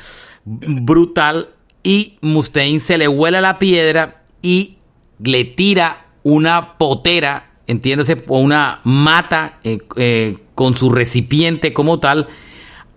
[0.46, 1.50] brutal
[1.84, 4.78] y Mustaine se le huela la piedra y
[5.20, 12.28] le tira una potera, entiéndase, o una mata eh, eh, con su recipiente como tal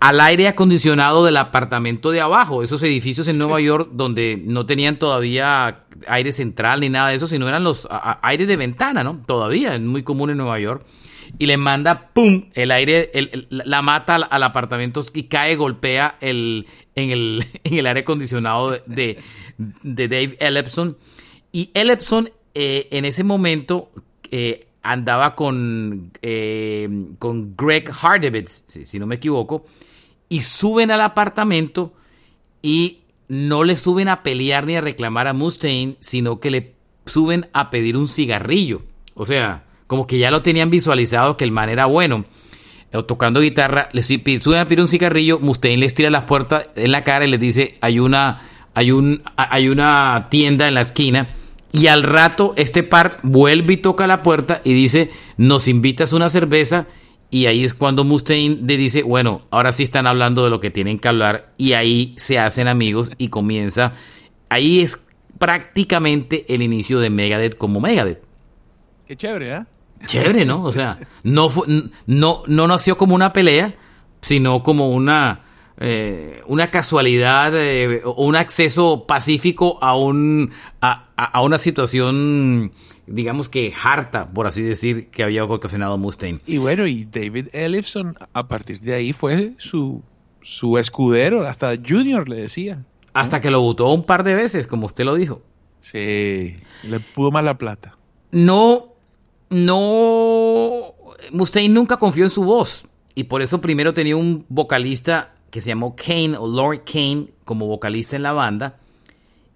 [0.00, 4.98] al aire acondicionado del apartamento de abajo, esos edificios en Nueva York donde no tenían
[4.98, 7.88] todavía aire central ni nada de eso, sino eran los
[8.22, 9.22] aires de ventana, ¿no?
[9.26, 10.86] Todavía es muy común en Nueva York.
[11.38, 13.10] Y le manda, ¡pum!, el aire,
[13.50, 19.18] la mata al, apartamento y cae, golpea el, en el, en el aire acondicionado de,
[19.58, 20.96] de Dave Ellefson.
[21.52, 23.90] Y Ellefson eh, en ese momento
[24.30, 29.64] eh, andaba con, eh, con Greg Hardevitz, si, no me equivoco,
[30.28, 31.92] y suben al apartamento
[32.62, 36.74] y no le suben a pelear ni a reclamar a Mustaine, sino que le
[37.06, 38.82] suben a pedir un cigarrillo.
[39.14, 42.24] O sea, como que ya lo tenían visualizado que el man era bueno
[43.06, 47.04] tocando guitarra, le suben a pedir un cigarrillo, Mustaine les tira las puertas en la
[47.04, 48.40] cara y les dice, hay una,
[48.74, 51.28] hay un, hay una tienda en la esquina.
[51.70, 56.30] Y al rato este par vuelve y toca la puerta y dice, nos invitas una
[56.30, 56.86] cerveza.
[57.30, 60.70] Y ahí es cuando Mustaine le dice, bueno, ahora sí están hablando de lo que
[60.70, 61.52] tienen que hablar.
[61.58, 63.92] Y ahí se hacen amigos y comienza.
[64.48, 64.98] Ahí es
[65.38, 68.22] prácticamente el inicio de Megadeth como Megadeth.
[69.06, 69.64] Qué chévere, ¿eh?
[70.06, 70.62] Chévere, ¿no?
[70.64, 71.50] O sea, no,
[72.06, 73.74] no, no nació como una pelea,
[74.20, 75.42] sino como una,
[75.78, 82.72] eh, una casualidad eh, o un acceso pacífico a, un, a, una situación,
[83.08, 86.40] digamos que harta, por así decir, que había ocasionado Mustaine.
[86.46, 90.02] Y bueno, y David Ellison, a partir de ahí fue su,
[90.42, 92.84] su escudero, hasta Junior le decía.
[93.14, 95.42] Hasta que lo votó un par de veces, como usted lo dijo.
[95.80, 97.96] Sí, le pudo más la plata.
[98.30, 98.98] No
[99.50, 100.94] no,
[101.32, 105.68] Mustaine nunca confió en su voz y por eso primero tenía un vocalista que se
[105.68, 108.78] llamó Kane o Lord Kane como vocalista en la banda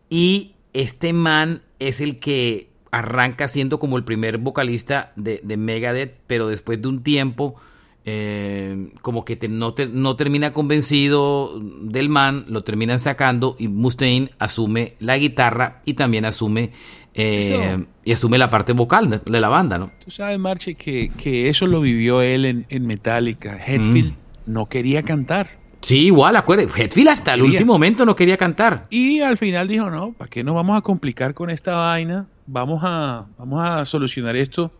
[0.09, 6.47] y este man es el que arranca siendo como el primer vocalista de, Megadeth, pero
[6.47, 7.57] después de un tiempo
[8.05, 14.95] eh, como que no, no termina convencido del man, lo terminan sacando y Mustaine asume
[15.01, 16.73] la guitarra y también asume
[17.15, 19.91] eh, y asume la parte vocal de, la banda, ¿no?
[20.05, 23.57] Tú sabes, Marche, que, eso lo vivió él en, Metallica.
[23.57, 24.53] Hetfield mm.
[24.53, 25.62] no quería cantar.
[25.83, 26.83] Sí, igual, acuérdate.
[26.83, 28.87] Hetfield hasta el último momento no quería cantar.
[28.91, 32.27] Y al final dijo, no, ¿para qué nos vamos a complicar con esta vaina?
[32.47, 34.73] Vamos a, vamos a solucionar esto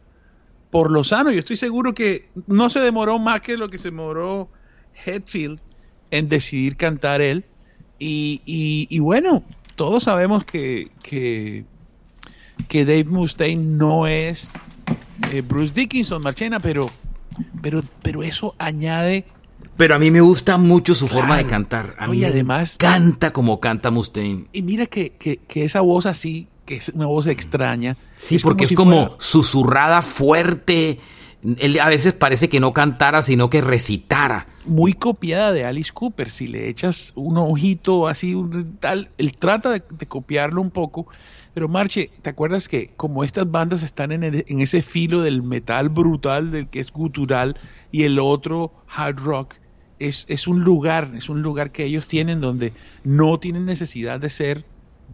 [0.71, 1.31] por lo sano.
[1.31, 4.49] Yo estoy seguro que no se demoró más que lo que se demoró
[5.05, 5.61] Hetfield
[6.11, 7.45] en decidir cantar él.
[7.99, 9.45] Y, y, bueno,
[9.77, 11.65] todos sabemos que, que
[12.69, 14.53] que Dave Mustaine no es
[15.33, 16.89] eh, Bruce Dickinson, Marchena, pero,
[17.61, 19.25] pero, pero eso añade.
[19.77, 21.95] Pero a mí me gusta mucho su forma de cantar.
[21.99, 24.47] A mí además canta como canta Mustaine.
[24.53, 27.97] Y mira que, esa voz así, que es una voz extraña.
[28.17, 30.99] Sí, porque es como susurrada fuerte.
[31.59, 34.47] Él a veces parece que no cantara, sino que recitara.
[34.65, 36.31] Muy copiada de Alice Cooper.
[36.31, 41.09] Si le echas un ojito así, un tal, él trata de, copiarlo un poco.
[41.55, 45.89] Pero Marche, ¿te acuerdas que como estas bandas están en, en, ese filo del metal
[45.89, 47.57] brutal, del que es gutural,
[47.91, 49.55] y el otro hard rock,
[50.09, 52.73] es, es, un lugar, es un lugar que ellos tienen donde
[53.05, 54.65] no tienen necesidad de ser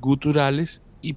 [0.01, 1.16] guturales, y,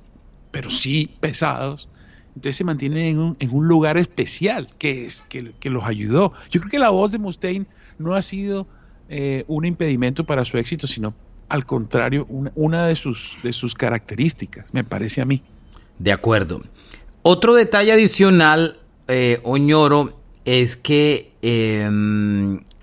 [0.51, 1.87] pero sí pesados,
[2.35, 6.33] entonces se mantienen en un, en un lugar especial que, es, que, que, los ayudó.
[6.49, 7.65] Yo creo que la voz de Mustaine
[7.97, 8.67] no ha sido
[9.09, 11.13] eh, un impedimento para su éxito, sino
[11.49, 15.43] al contrario, una, una, de, sus, de sus características, me parece a mí.
[15.99, 16.61] De acuerdo.
[17.21, 21.33] Otro detalle adicional, eh, Oñoro, es que...
[21.41, 21.89] Eh,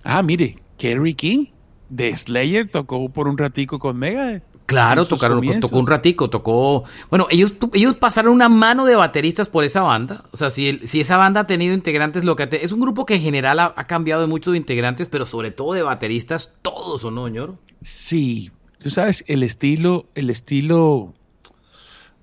[0.05, 1.47] ah, mire, Kerry King
[1.91, 4.43] de Slayer tocó por un ratico con Megadeth.
[4.69, 6.85] Claro, tocaron, tocó un ratico, tocó...
[7.09, 10.25] Bueno, ellos, ellos pasaron una mano de bateristas por esa banda.
[10.31, 13.14] O sea, si, si esa banda ha tenido integrantes, lo que es un grupo que
[13.14, 17.29] en general ha, cambiado de muchos integrantes, pero sobre todo de bateristas, todos, ¿o no,
[17.29, 17.59] ñoro?
[17.81, 21.14] Sí, tú sabes, el estilo, el estilo,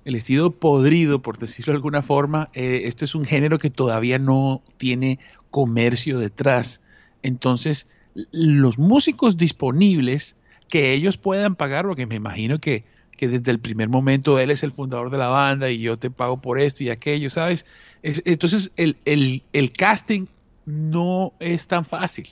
[0.04, 4.20] el estilo podrido, por decirlo de alguna forma, eh, esto es un género que todavía
[4.20, 5.18] no tiene
[5.50, 6.80] comercio detrás.
[7.24, 7.88] Entonces,
[8.30, 10.36] los músicos disponibles
[10.68, 12.84] que ellos puedan pagar, porque me imagino que,
[13.18, 16.40] desde el primer momento él es el fundador de la banda y yo te pago
[16.40, 17.64] por esto y aquello, ¿sabes?
[18.02, 20.26] entonces el, casting
[20.64, 22.28] no es tan fácil.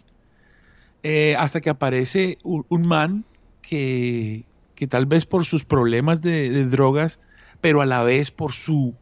[1.02, 3.24] Eh, hasta que aparece un, man
[3.62, 4.44] que,
[4.88, 7.18] tal vez por sus problemas de, drogas,
[7.60, 8.94] pero a la vez por su,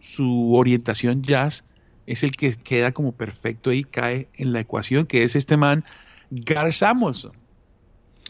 [0.00, 1.64] su orientación jazz,
[2.06, 5.84] es el que queda como perfecto y cae en la ecuación, que es este man,
[6.30, 7.32] Gar Samuelson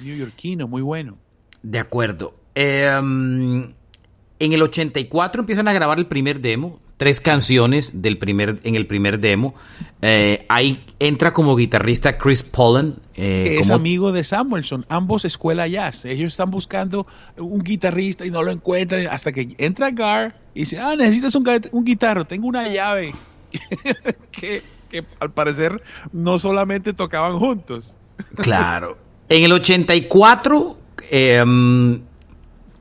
[0.05, 1.19] Yorkino, muy bueno.
[1.63, 2.35] De acuerdo.
[2.55, 3.73] Em,
[4.39, 8.87] en el 84 empiezan a grabar el primer demo, tres canciones del primer, en el
[8.87, 9.55] primer demo.
[10.03, 12.97] Eh, ahí entra como guitarrista Chris Pollan.
[13.15, 16.05] Eh, es amigo de Samuelson, ambos escuela jazz.
[16.05, 17.07] Ellos están buscando
[17.37, 21.47] un guitarrista y no lo encuentran hasta que entra Gar y dice, ah, necesitas un,
[21.73, 23.15] un guitarro, tengo una llave.
[24.31, 25.83] que, que al parecer
[26.13, 27.95] no solamente tocaban juntos.
[28.37, 28.99] Claro.
[29.29, 30.79] En el 84
[31.11, 32.01] em,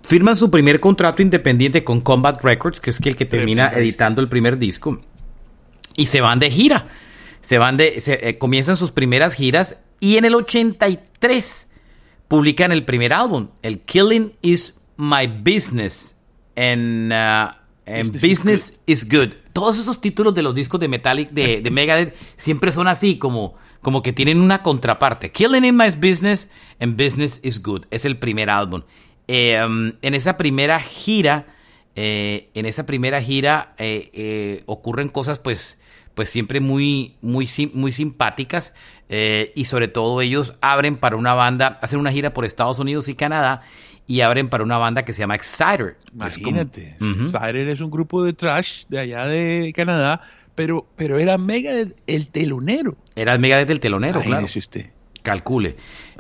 [0.04, 4.30] firman su primer contrato independiente con Combat Records, que es el que termina editando el
[4.30, 5.00] primer disco,
[5.96, 6.88] y se van de gira.
[7.42, 11.68] Se van de, eh, comienzan sus primeras giras y en el 83
[12.28, 16.16] publican el primer álbum, el Killing is My Business,
[16.56, 17.50] en, uh,
[18.22, 19.30] Business is good.
[19.54, 23.56] Todos esos títulos de los discos de Metallic, de, de Megadeth, siempre son así como
[23.82, 25.32] como que tienen una contraparte.
[25.32, 26.50] Killing in My Business
[26.80, 27.86] and Business is Good.
[27.92, 28.84] Es el primer álbum.
[29.28, 31.48] Em, en esa primera gira,
[31.96, 35.78] eh, en esa primera gira eh, eh, ocurren cosas pues,
[36.14, 38.74] pues siempre muy, muy, muy simpáticas
[39.56, 43.16] y sobre todo ellos abren para una banda, hacen una gira por Estados Unidos y
[43.16, 43.64] Canadá
[44.10, 45.96] y abren para una banda que se llama Exciter.
[46.14, 50.22] Imagínate, Exciter es un grupo de trash de allá de Canadá
[50.60, 52.98] pero, pero era Megadeth el telonero.
[53.16, 54.44] Era Megadeth el telonero, claro.
[54.44, 54.88] usted.
[55.22, 55.78] Calcule.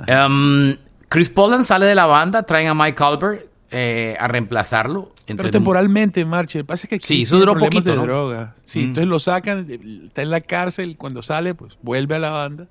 [0.08, 0.76] Um,
[1.10, 5.12] Chris Poland sale de la banda, traen a Mike Albert eh, a reemplazarlo.
[5.26, 6.64] Pero temporalmente, Marche.
[6.64, 8.56] Pasa que sí, eso duró poquito, de droga.
[8.64, 8.84] Sí, mm.
[8.84, 9.68] entonces lo sacan,
[10.06, 12.68] está en la cárcel, cuando sale, pues vuelve a la banda.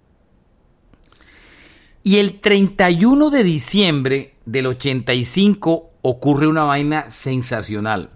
[2.09, 8.09] Y el 31 de diciembre del 85 ocurre una vaina sensacional.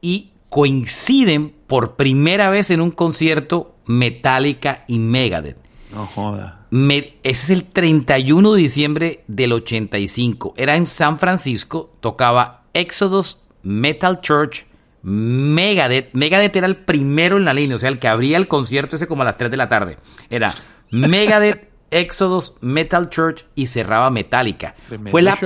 [0.00, 5.56] Y coinciden por primera vez en un concierto Metallica y Megadeth.
[5.92, 6.66] No joda.
[6.72, 10.54] ese es el 31 de diciembre del 85.
[10.56, 14.66] Era en San Francisco, tocaba Exodus, Metal Church,
[15.02, 16.12] Megadeth.
[16.12, 19.06] Megadeth era el primero en la línea, o sea, el que abría el concierto ese
[19.06, 19.96] como a las 3 de la tarde.
[20.28, 20.56] Era
[20.90, 24.74] Megadeth, Exodus, Metal Church y cerraba Metallica.
[25.10, 25.36] Fue la,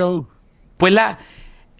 [0.77, 1.19] fue la,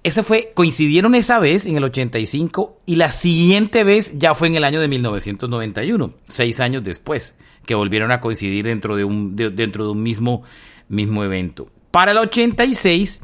[0.04, 4.56] esa fue, coincidieron esa vez en el 85 y la siguiente vez ya fue en
[4.56, 9.86] el año de 1991, seis años después, que volvieron a coincidir dentro de un, dentro
[9.86, 10.44] de un mismo,
[10.90, 11.70] mismo evento.
[11.92, 13.22] Para el 86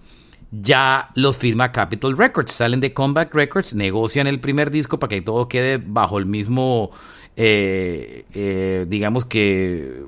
[0.52, 5.22] ya los firma Capitol Records, salen de Combat Records, negocian el primer disco para que
[5.22, 6.92] todo quede bajo el mismo,
[7.36, 10.04] eh, eh, digamos que,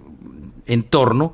[0.65, 1.33] entorno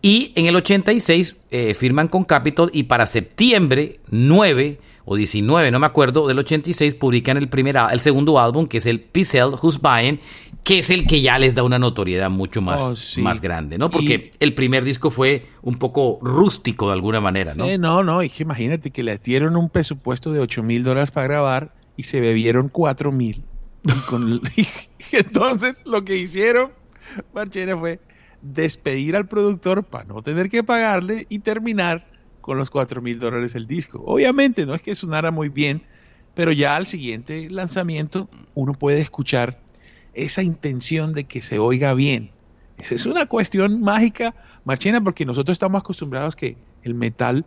[0.00, 5.78] y en el 86 eh, firman con Capitol y para septiembre 9 o 19, no
[5.78, 9.80] me acuerdo, del 86 publican el, primer, el segundo álbum que es el Pixel Who's
[9.80, 10.20] Buying,
[10.62, 13.88] que es el que ya les da una notoriedad mucho más, oh, más grande, ¿no?
[13.88, 17.66] Porque el primer disco fue un poco rústico de alguna manera, ¿no?
[17.66, 21.10] Sí, no, no, y que imagínate que le dieron un presupuesto de 8 mil dólares
[21.10, 23.42] para grabar y se bebieron 4 mil.
[25.12, 26.72] entonces lo que hicieron
[27.32, 28.00] Marchena fue
[28.42, 32.06] despedir al productor para no tener que pagarle y terminar
[32.40, 34.02] con los 4 mil dólares el disco.
[34.06, 35.82] Obviamente no es que sonara muy bien,
[36.34, 39.60] pero ya al siguiente lanzamiento uno puede escuchar
[40.14, 42.30] esa intención de que se oiga bien.
[42.78, 44.34] Esa es una cuestión mágica,
[44.64, 47.44] Marchena, porque nosotros estamos acostumbrados que el metal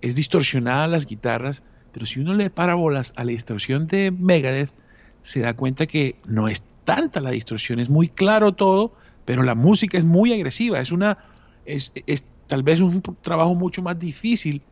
[0.00, 1.62] es distorsionada las guitarras,
[1.92, 4.74] pero si uno le para bolas a la distorsión de Megadeth,
[5.22, 8.94] se da cuenta que no es tanta la distorsión, es muy claro todo,
[9.24, 11.18] pero la música es muy agresiva, es una
[11.64, 14.62] es, es tal vez un trabajo mucho más difícil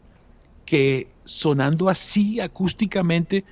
[0.66, 3.44] que sonando así acústicamente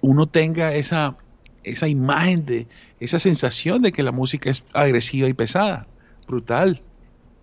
[0.00, 1.16] uno tenga esa
[1.64, 2.66] esa imagen de
[3.00, 5.86] esa sensación de que la música es agresiva y pesada,
[6.26, 6.82] brutal.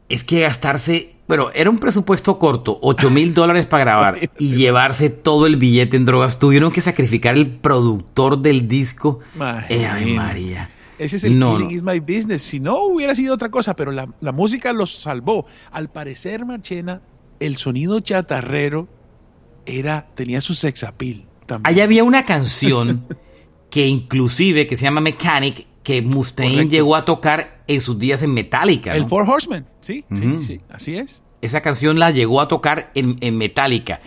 [0.08, 5.10] Es que gastarse, bueno, era un presupuesto corto, 8 mil dólares para grabar y llevarse
[5.10, 6.40] todo el billete en drogas.
[6.40, 9.20] Tuvieron que sacrificar el productor del disco.
[9.70, 10.70] Eh, ay, María.
[11.00, 12.42] Ese es el Killing is My Business.
[12.42, 15.46] Si no, hubiera sido otra cosa, pero la, la música los salvó.
[15.72, 17.02] Al parecer, Marchena,
[17.40, 18.88] el sonido chatarrero
[19.66, 21.26] era, tenía su sexapil.
[21.46, 21.74] También.
[21.74, 23.06] Allá había una canción
[23.70, 28.34] que inclusive, que se llama Mechanic, que Mustaine llegó a tocar en sus días en
[28.34, 28.96] Metallica.
[28.96, 31.24] El Four Horsemen, sí, sí, sí, así es.
[31.42, 34.02] Esa canción la llegó a tocar en, en Metallica.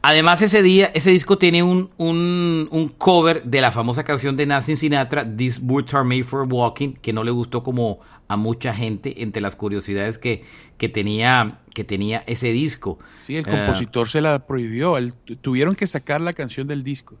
[0.00, 4.46] Además, ese día, ese disco tiene un, un, un, cover de la famosa canción de
[4.46, 8.72] Nancy Sinatra, These Boots Are Made for Walking, que no le gustó como a mucha
[8.72, 10.44] gente entre las curiosidades que,
[10.76, 12.98] que, tenía, que tenía ese disco.
[13.22, 17.16] Sí, el compositor uh, se la prohibió, el, tuvieron que sacar la canción del disco.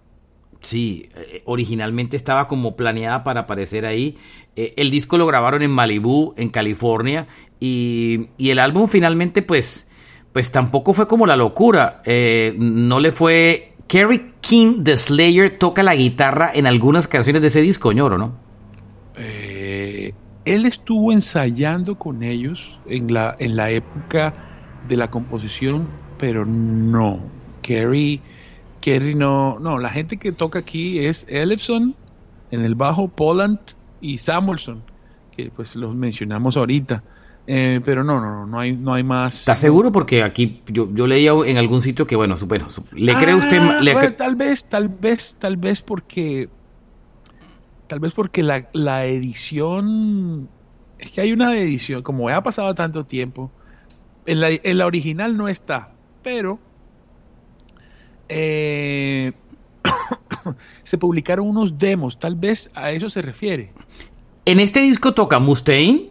[0.60, 4.18] Sí, eh, originalmente estaba como planeada para aparecer ahí.
[4.54, 7.26] Eh, el disco lo grabaron en Malibu, en California,
[7.58, 9.87] y, y, el álbum finalmente, pues,
[10.32, 12.02] pues tampoco fue como la locura.
[12.04, 13.74] Eh, no le fue.
[13.86, 18.36] Kerry King de Slayer toca la guitarra en algunas canciones de ese disco, ñoro, ¿no?
[19.16, 20.12] Eh,
[20.44, 24.34] él estuvo ensayando con ellos en la, en la época
[24.88, 27.20] de la composición, pero no.
[27.62, 28.20] Kerry
[28.80, 31.94] Kerry no, no, la gente que toca aquí es Ellefson
[32.50, 33.58] en el bajo, Poland
[34.00, 34.82] y Samuelson,
[35.36, 37.02] que pues los mencionamos ahorita.
[37.50, 39.40] Eh, pero no, no, no hay, no hay más.
[39.40, 39.90] ¿Está seguro?
[39.90, 43.58] Porque aquí yo, yo leía en algún sitio que, bueno, bueno ¿le cree usted?
[43.58, 46.50] Ah, le bueno, tal vez, tal vez, tal vez porque,
[47.86, 50.46] tal vez porque la, la edición,
[50.98, 53.50] es que hay una edición, como ha pasado tanto tiempo,
[54.26, 55.92] en la, en la original no está,
[56.22, 56.58] pero
[58.28, 59.32] eh,
[60.82, 63.72] se publicaron unos demos, tal vez a eso se refiere.
[64.44, 66.10] En este disco toca Mustaine,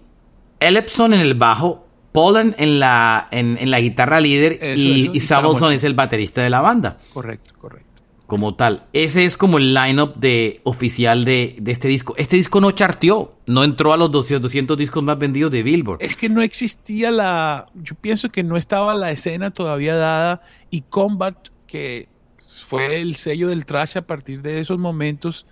[0.60, 5.84] Ellefson en el bajo, Poland en la, en, la guitarra líder y, y Samuelson es
[5.84, 6.97] el baterista de la banda.
[7.14, 7.88] Correcto, correcto.
[8.26, 8.84] Como tal.
[8.91, 12.14] Ese es como el lineup de, oficial de, de, este disco.
[12.18, 16.01] Este disco no charteó, no entró a los 200, 200 discos más vendidos de Billboard.
[16.01, 17.68] Es que no existía la.
[17.76, 21.38] Yo pienso que no estaba la escena todavía dada y Combat
[21.68, 22.08] que
[22.47, 25.45] fue el sello del trash a partir de esos momentos,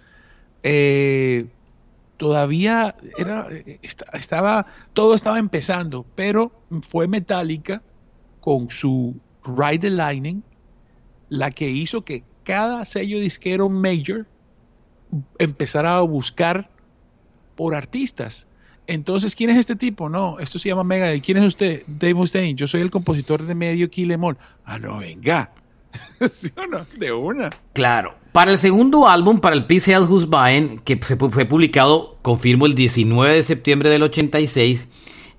[0.63, 1.45] eh,
[2.17, 3.47] todavía era,
[4.13, 6.51] estaba, todo estaba empezando, pero
[6.81, 7.81] fue Metallica
[8.39, 10.43] con su Ride the Lightning
[11.29, 14.25] la que hizo que cada sello disquero major
[15.39, 16.69] empezara a buscar
[17.55, 18.47] por artistas.
[18.87, 20.09] Entonces, ¿quién es este tipo?
[20.09, 21.19] No, esto se llama Mega.
[21.19, 21.83] ¿Quién es usted?
[21.87, 22.53] Dave Mustaine.
[22.53, 24.37] Yo soy el compositor de Medio Kill Em All.
[24.63, 25.51] Ah, no, venga.
[26.31, 26.85] ¿Sí o no?
[26.97, 27.49] De una.
[27.73, 28.15] Claro.
[28.35, 32.65] Para el segundo álbum, para el Peace Hell Who's Buying, que se fue publicado, confirmo,
[32.65, 34.89] el 19 de septiembre del 86,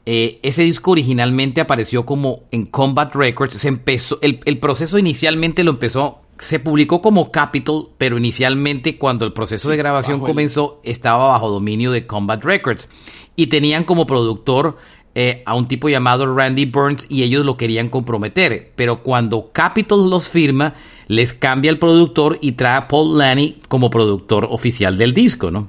[0.07, 3.61] eh, ese disco originalmente apareció como en Combat Records.
[3.61, 9.27] Se empezó, el, el, proceso inicialmente lo empezó, se publicó como Capitol, pero inicialmente cuando
[9.27, 12.89] el proceso de grabación comenzó, estaba bajo dominio de Combat Records.
[13.37, 14.79] Y tenían como productor
[15.15, 18.73] eh, a un tipo llamado Randy Burns y ellos lo querían comprometer.
[18.75, 20.73] Pero cuando Capitol los firma,
[21.07, 25.69] les cambia el productor y trae a Paul Lanny como productor oficial del disco, ¿no?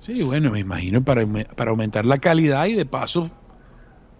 [0.00, 1.24] Sí, bueno, me imagino para,
[1.56, 3.30] para aumentar la calidad y de paso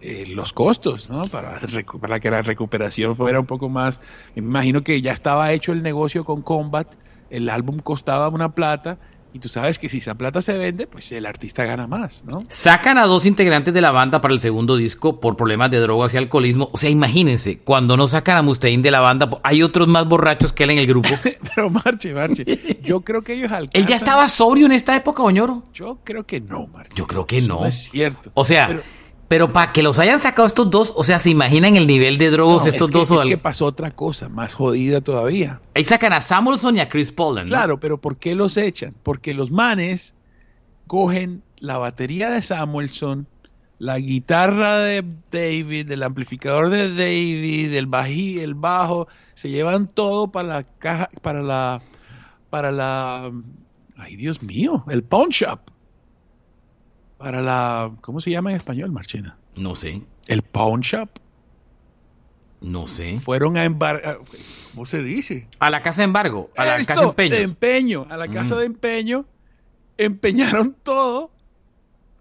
[0.01, 1.27] eh, los costos, ¿no?
[1.27, 1.59] Para,
[1.99, 4.01] para que la recuperación fuera un poco más.
[4.35, 6.87] Me imagino que ya estaba hecho el negocio con Combat,
[7.29, 8.97] el álbum costaba una plata
[9.33, 12.43] y tú sabes que si esa plata se vende, pues el artista gana más, ¿no?
[12.49, 16.13] Sacan a dos integrantes de la banda para el segundo disco por problemas de drogas
[16.13, 16.69] y alcoholismo.
[16.71, 20.51] O sea, imagínense, cuando no sacan a Mustaine de la banda, hay otros más borrachos
[20.53, 21.09] que él en el grupo.
[21.55, 22.79] Pero marche, marche.
[22.83, 23.81] Yo creo que ellos alcanzan...
[23.81, 25.63] ¿Él ya estaba sobrio en esta época, Oñoro?
[25.73, 26.93] Yo creo que no, marche.
[26.95, 27.61] Yo creo que no.
[27.61, 28.31] no es cierto.
[28.33, 28.67] O sea...
[28.67, 28.81] Pero
[29.29, 32.63] para que los hayan sacado estos dos, o sea, ¿se imaginan el nivel de drogos
[32.63, 33.25] no, estos es que, dos?
[33.25, 35.61] Es que pasó otra cosa, más jodida todavía.
[35.75, 37.47] Ahí sacan a Samuelson y a Chris Poland.
[37.47, 37.55] ¿no?
[37.55, 38.95] Claro, pero ¿por qué los echan?
[39.03, 40.15] Porque los manes
[40.87, 43.27] cogen la batería de Samuelson,
[43.77, 50.31] la guitarra de David, el amplificador de David, el bají, el bajo, se llevan todo
[50.31, 51.81] para la caja, para la,
[52.49, 53.31] para la,
[53.95, 55.59] ay Dios mío, el pawn shop,
[57.19, 59.37] para la, ¿cómo se llama en español, Marchena?
[59.55, 60.01] No sé.
[60.25, 61.09] El pawn shop.
[62.61, 63.19] No sé.
[63.19, 64.19] Fueron a embargar,
[64.73, 65.47] ¿cómo se dice?
[65.59, 67.35] A la casa de embargo, a la Eso, casa de empeño.
[67.35, 68.59] de empeño, a la casa Mm.
[68.59, 69.25] de empeño,
[69.97, 71.29] empeñaron todo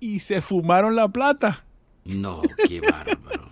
[0.00, 1.64] y se fumaron la plata.
[2.04, 3.50] No, qué bárbaro.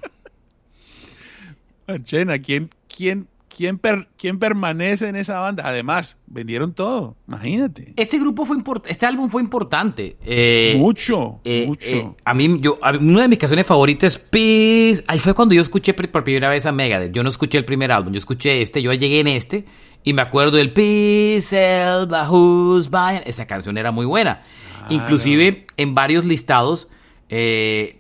[1.89, 5.63] Marchena, ¿quién, quién, quién, per- quién permanece en esa banda?
[5.67, 7.95] Además, vendieron todo, imagínate.
[7.97, 10.17] Este grupo fue importante, este álbum fue importante.
[10.25, 11.87] Eh, mucho, eh, mucho.
[11.89, 15.03] eh, a mí, yo, a mí, una de mis canciones favoritas es Peace.
[15.07, 17.13] Ahí fue cuando yo escuché por primera vez a Megadeth.
[17.13, 19.65] Yo no escuché el primer álbum, yo escuché este, yo llegué en este
[20.05, 23.23] y me acuerdo del Peace, Elba, Who's Buying.
[23.25, 24.43] Esa canción era muy buena.
[24.91, 26.89] Inclusive en varios listados,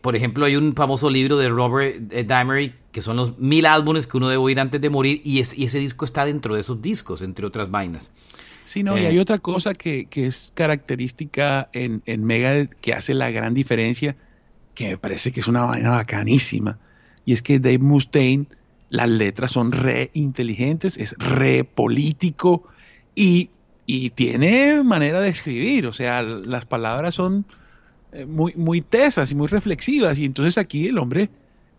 [0.02, 4.16] por ejemplo, hay un famoso libro de Robert Dimery que son los mil álbumes que
[4.16, 6.80] uno debe oír antes de morir y, es- y ese disco está dentro de esos
[6.80, 8.10] discos, entre otras vainas.
[8.64, 12.94] Sí, no, y eh, hay otra cosa que, que es característica en, en Megadeth que
[12.94, 14.16] hace la gran diferencia,
[14.74, 16.78] que me parece que es una vaina bacanísima,
[17.26, 18.46] y es que Dave Mustaine,
[18.88, 22.62] las letras son re inteligentes, es re político
[23.14, 23.50] y,
[23.84, 27.44] y tiene manera de escribir, o sea, las palabras son
[28.12, 31.28] eh, muy, muy tesas y muy reflexivas, y entonces aquí el hombre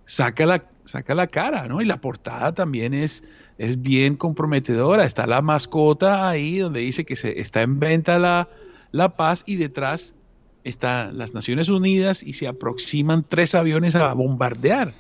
[0.07, 1.81] saca la, saca la cara, ¿no?
[1.81, 3.23] Y la portada también es,
[3.59, 5.05] es bien comprometedora.
[5.05, 8.49] Está la mascota ahí donde dice que se está en venta la,
[8.91, 10.15] la paz y detrás
[10.63, 14.93] están las Naciones Unidas y se aproximan tres aviones a bombardear.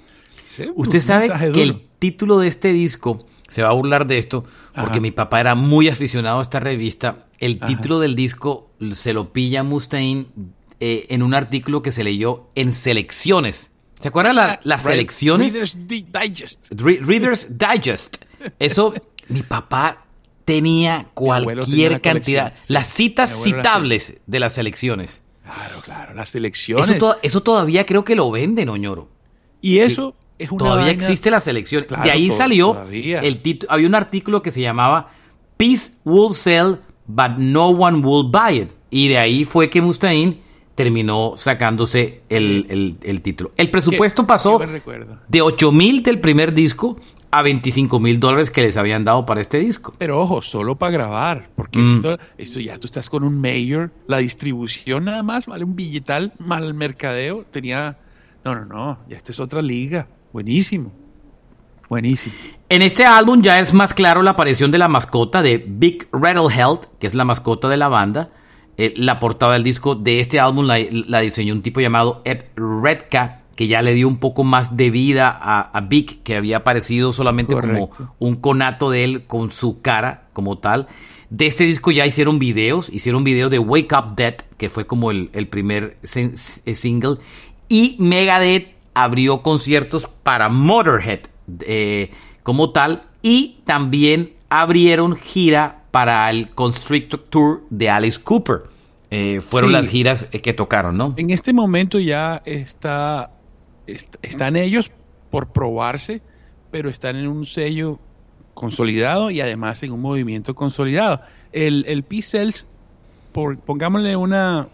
[0.47, 1.61] Sí, Usted sabe que duro.
[1.61, 4.43] el título de este disco se va a burlar de esto
[4.75, 4.99] porque Ajá.
[4.99, 7.25] mi papá era muy aficionado a esta revista.
[7.39, 7.67] El Ajá.
[7.67, 10.27] título del disco se lo pilla Mustaine
[10.79, 13.71] eh, en un artículo que se leyó en Selecciones.
[13.99, 14.91] ¿Se acuerdan la- las Right.
[14.91, 15.53] selecciones?
[15.53, 16.71] Reader's Di- Digest.
[16.71, 18.17] Re- Reader's Digest.
[18.59, 18.93] Eso,
[19.29, 20.05] mi papá
[20.45, 22.53] tenía cualquier cantidad.
[22.67, 25.21] Las citas era citables de las selecciones.
[25.43, 26.89] Claro, claro, las selecciones.
[26.89, 29.09] Eso, to- eso todavía creo que lo venden, Oñoro.
[29.61, 31.85] y eso es una Todavía vaina- existe la selección.
[31.85, 33.21] Claro, de ahí salió todavía.
[33.21, 33.71] el título.
[33.73, 35.09] Había un artículo que se llamaba
[35.57, 38.69] Peace will sell, but no one will buy it.
[38.91, 40.41] Y de ahí fue que Mustaine
[40.77, 43.51] terminó sacándose el, el- el título.
[43.57, 44.81] El presupuesto Qué- pasó qué
[45.27, 46.99] de 8 mil del primer disco
[47.31, 49.91] a 25 mil dólares que les habían dado para este disco.
[49.97, 51.91] Pero ojo, solo para grabar, porque Mm.
[51.93, 56.31] esto, esto ya tú estás con un mayor, la distribución nada más vale un billetal,
[56.37, 57.97] mal mercadeo, tenía,
[58.45, 60.91] no, no, no, ya esta es otra liga, buenísimo,
[61.89, 62.35] buenísimo.
[62.69, 66.81] En este álbum ya es más claro la aparición de la mascota de Big Rattlehead,
[66.99, 68.29] que es la mascota de la banda.
[68.77, 72.45] Eh, la portada del disco de este álbum la, la diseñó un tipo llamado Ed
[72.55, 76.57] Redka, que ya le dio un poco más de vida a, a Big, que había
[76.57, 77.89] aparecido solamente Correcto.
[77.89, 80.87] como un conato de él con su cara como tal.
[81.29, 85.09] De este disco ya hicieron videos, hicieron videos de Wake Up Dead, que fue como
[85.11, 87.17] el, el primer eh, single,
[87.67, 91.21] y Megadeth abrió conciertos para Motorhead
[91.61, 92.11] eh,
[92.43, 98.63] como tal, y también abrieron gira para el Constrictor Tour de Alice Cooper.
[99.09, 99.73] Eh, fueron Sí.
[99.75, 101.13] las giras eh, que tocaron, ¿no?
[101.17, 103.31] En este momento ya está,
[103.87, 104.91] est- están ellos
[105.31, 106.21] por probarse,
[106.71, 107.99] pero están en un sello
[108.53, 111.21] consolidado y además en un movimiento consolidado.
[111.53, 112.67] El, el P-Cells,
[113.65, 114.67] pongámosle una,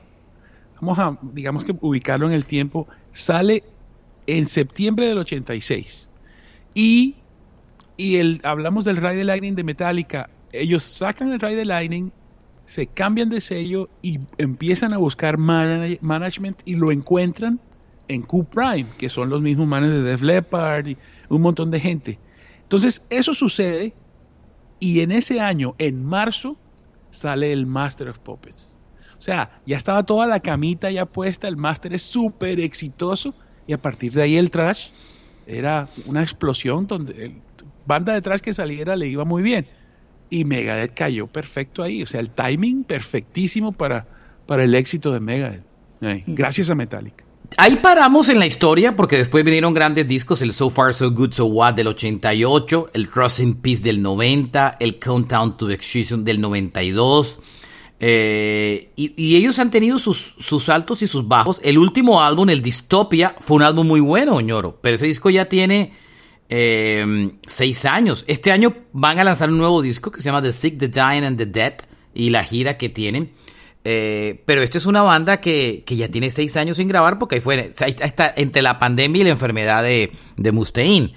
[0.82, 3.64] vamos a, digamos que ubicarlo en el tiempo, sale
[4.26, 6.10] en septiembre del 86.
[6.74, 7.16] Y,
[7.98, 12.14] y el, hablamos del Ride the Lightning de Metallica, ellos sacan el Ride Lightning,
[12.66, 17.60] se cambian de sello y empiezan a buscar mana- management y lo encuentran
[18.08, 20.98] en Q Prime, que son los mismos manes de Def Leppard y
[21.30, 22.20] un montón de gente.
[22.62, 23.98] Entonces, eso sucede
[24.80, 26.60] y en ese año, en marzo,
[27.10, 28.80] sale el Master of Puppets.
[29.18, 33.36] O sea, ya estaba toda la camita ya puesta, el Master es súper exitoso
[33.66, 34.90] y a partir de ahí el trash
[35.46, 37.44] era una explosión donde el
[37.86, 39.68] banda de trash que saliera le iba muy bien.
[40.34, 44.08] Y Megadeth cayó perfecto ahí, o sea, el timing perfectísimo para,
[44.48, 45.64] para el éxito de Megadeth.
[46.02, 47.24] Ay, gracias a Metallica.
[47.56, 51.34] Ahí paramos en la historia porque después vinieron grandes discos, el So Far So Good
[51.34, 56.42] So What del 88, el Cross in Peace del 90, el Countdown to Extinction del
[56.42, 57.38] 92.
[58.00, 61.60] eh, y, y ellos han tenido sus, sus altos y sus bajos.
[61.64, 64.80] El último álbum, el Dystopia, fue un álbum muy bueno, ñoro.
[64.82, 65.94] Pero ese disco ya tiene
[66.56, 68.26] eh, seis años.
[68.28, 71.24] Este año van a lanzar un nuevo disco que se llama The Sick, The Dying
[71.24, 71.74] and The Dead.
[72.14, 73.32] Y la gira que tienen.
[73.84, 77.36] Eh, pero esto es una banda que, que, ya tiene seis años sin grabar porque
[77.36, 81.14] ahí fue ahí está entre la pandemia y la enfermedad de, de Mustaine.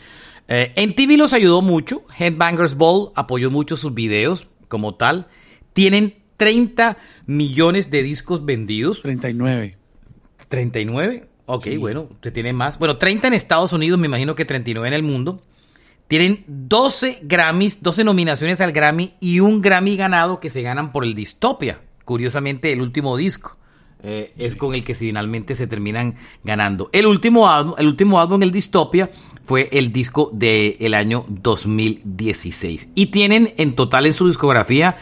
[0.49, 2.03] Eh, en TV los ayudó mucho.
[2.18, 5.28] Headbangers Ball apoyó mucho sus videos como tal.
[5.74, 9.03] Tienen 30 millones de discos vendidos.
[9.03, 9.76] 39.
[10.49, 11.28] 39.
[11.47, 12.78] Ok, bueno, usted tiene más.
[12.78, 15.40] Bueno, 30 en Estados Unidos, me imagino que 39 en el mundo.
[16.09, 21.05] Tienen 12 Grammys, 12 nominaciones al Grammy y un Grammy ganado que se ganan por
[21.05, 21.80] el Distopia.
[22.05, 23.57] Curiosamente, el último disco.
[24.03, 26.90] Eh, es con el que finalmente se terminan ganando.
[26.92, 29.11] El último álbum, el último álbum, el Distopia,
[29.44, 32.90] fue el disco del año 2016.
[32.94, 34.97] Y tienen en total en su discografía,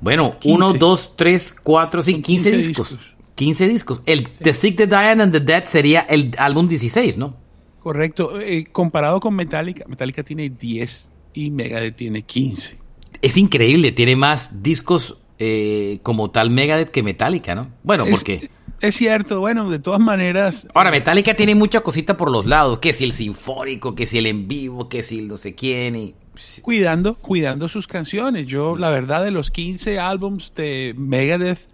[0.00, 2.98] bueno, 1, 2, 3, 4, 5, 15, discos.
[3.40, 4.02] 15 discos.
[4.04, 7.38] El The Sick, The Dying and The Dead sería el álbum 16, ¿no?
[7.78, 8.38] Correcto.
[8.38, 12.76] Eh, comparado con Metallica, Metallica tiene 10 y Megadeth tiene 15.
[13.22, 17.70] Es increíble, tiene más discos eh, como tal Megadeth que Metallica, ¿no?
[17.82, 18.50] Bueno, porque...
[18.82, 20.68] Es cierto, bueno, de todas maneras...
[20.74, 24.26] Ahora, Metallica tiene mucha cosita por los lados, que si el sinfónico, que si el
[24.26, 26.14] en vivo, que si el no sé quién y...
[26.60, 28.46] Cuidando, cuidando sus canciones.
[28.46, 31.70] Yo, la verdad, de los 15 álbums de Megadeth,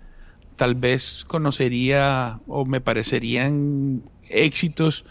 [0.56, 5.04] tal vez conocería o me parecerían éxitos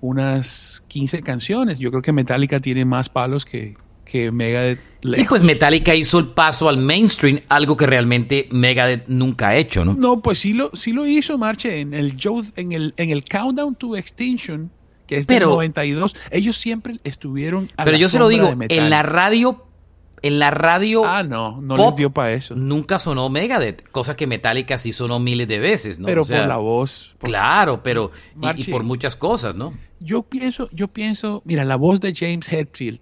[0.00, 1.78] unas 15 canciones.
[1.78, 3.74] Yo creo que Metallica tiene más palos que,
[4.04, 4.80] que Megadeth.
[5.02, 9.84] Y pues Metallica hizo el paso al mainstream, algo que realmente Megadeth nunca ha hecho,
[9.84, 9.94] ¿no?
[9.94, 12.16] No, pues sí lo, sí lo hizo, Marche, en el,
[12.56, 14.70] en el, en el Countdown to Extinction,
[15.06, 16.16] que es del 92.
[16.30, 19.69] Ellos siempre estuvieron a Pero yo se lo digo, en la radio
[20.22, 21.04] en la radio.
[21.04, 22.54] Ah, no, no les dio para eso.
[22.54, 26.06] Nunca sonó Megadeth, cosa que Metallica sí sonó miles de veces, ¿no?
[26.06, 27.16] Pero por la voz.
[27.20, 28.10] claro, pero.
[28.56, 29.74] y, por muchas cosas, ¿no?
[30.00, 33.00] Yo pienso, yo pienso, mira, la voz de James Hetfield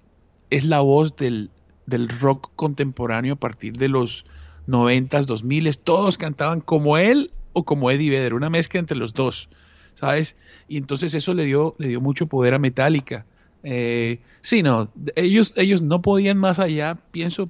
[0.51, 1.51] es la voz del,
[1.87, 4.25] del rock contemporáneo a partir de los
[4.67, 9.49] 90s, 2000 todos cantaban como él o como Eddie Vedder, una mezcla entre los dos,
[9.95, 10.37] ¿sabes?
[10.69, 13.27] Y entonces eso le dio, le dio mucho poder a Metallica.
[13.63, 17.49] Eh, sí, no, ellos, ellos no podían más allá, pienso,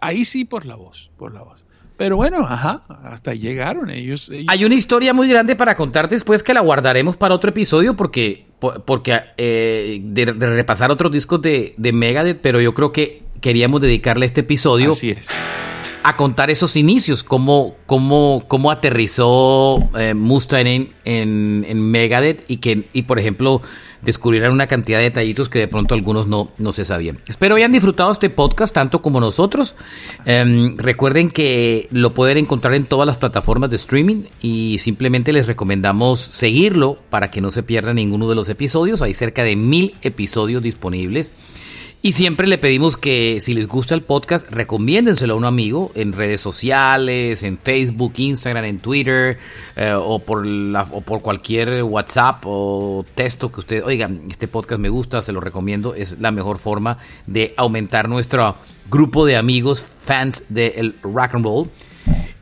[0.00, 1.64] ahí sí por la voz, por la voz.
[1.96, 6.54] Pero bueno, ajá, hasta llegaron ellos, Hay una historia muy grande para contar después que
[6.54, 8.46] la guardaremos para otro episodio porque,
[8.84, 14.26] porque eh, de, repasar otros discos de, de Megadeth, pero yo creo que queríamos dedicarle
[14.26, 14.92] este episodio.
[14.92, 15.28] Así es
[16.02, 22.88] a contar esos inicios, cómo, cómo, cómo aterrizó eh, Mustaine en, en, Megadeth y que,
[22.92, 23.62] y por ejemplo,
[24.02, 27.18] descubrieran una cantidad de detallitos que de pronto algunos no, no se sabían.
[27.28, 29.74] Espero hayan disfrutado este podcast tanto como nosotros.
[30.24, 35.46] Em, recuerden que lo pueden encontrar en todas las plataformas de streaming y simplemente les
[35.46, 39.02] recomendamos seguirlo para que no se pierdan ninguno de los episodios.
[39.02, 41.32] Hay cerca de mil episodios disponibles.
[42.00, 46.12] Y siempre le pedimos que si les gusta el podcast, recomiéndenselo a un amigo en
[46.12, 49.38] redes sociales, en Facebook, Instagram, en Twitter,
[49.74, 54.80] eh, o, por la, o por cualquier WhatsApp o texto que usted, oigan, este podcast
[54.80, 58.54] me gusta, se lo recomiendo, es la mejor forma de aumentar nuestro
[58.88, 61.68] grupo de amigos, fans del rock and roll.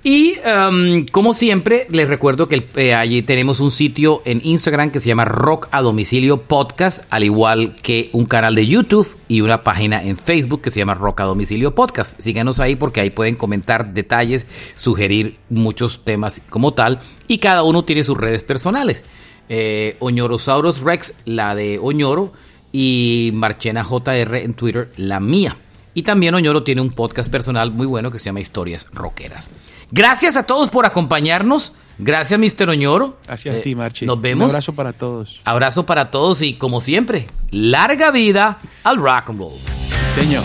[0.03, 5.01] Y um, como siempre, les recuerdo que eh, allí tenemos un sitio en Instagram que
[5.01, 9.65] se llama Rock a Domicilio Podcast, al igual que un canal de YouTube y una
[9.65, 12.21] página en Facebook que se llama Rock a Domicilio Podcast.
[12.21, 17.85] Síganos ahí porque ahí pueden comentar detalles, sugerir muchos temas como tal y cada uno
[17.85, 19.03] tiene sus redes personales.
[19.49, 22.33] Eh, Oñorosaurus Rex, la de Oñoro,
[22.79, 25.57] y Marchena JR en Twitter, la mía.
[25.95, 29.51] Y también Oñoro tiene un podcast personal muy bueno que se llama Historias Rockeras.
[29.91, 31.73] Gracias a todos por acompañarnos.
[31.99, 32.69] Gracias, Mr.
[32.71, 33.17] Oñoro.
[33.27, 34.07] Gracias a ti, eh, Marchi.
[34.07, 34.47] Nos vemos.
[34.47, 35.41] Un abrazo para todos.
[35.45, 39.59] Abrazo para todos y como siempre, larga vida al rock and roll.
[40.15, 40.45] Señor.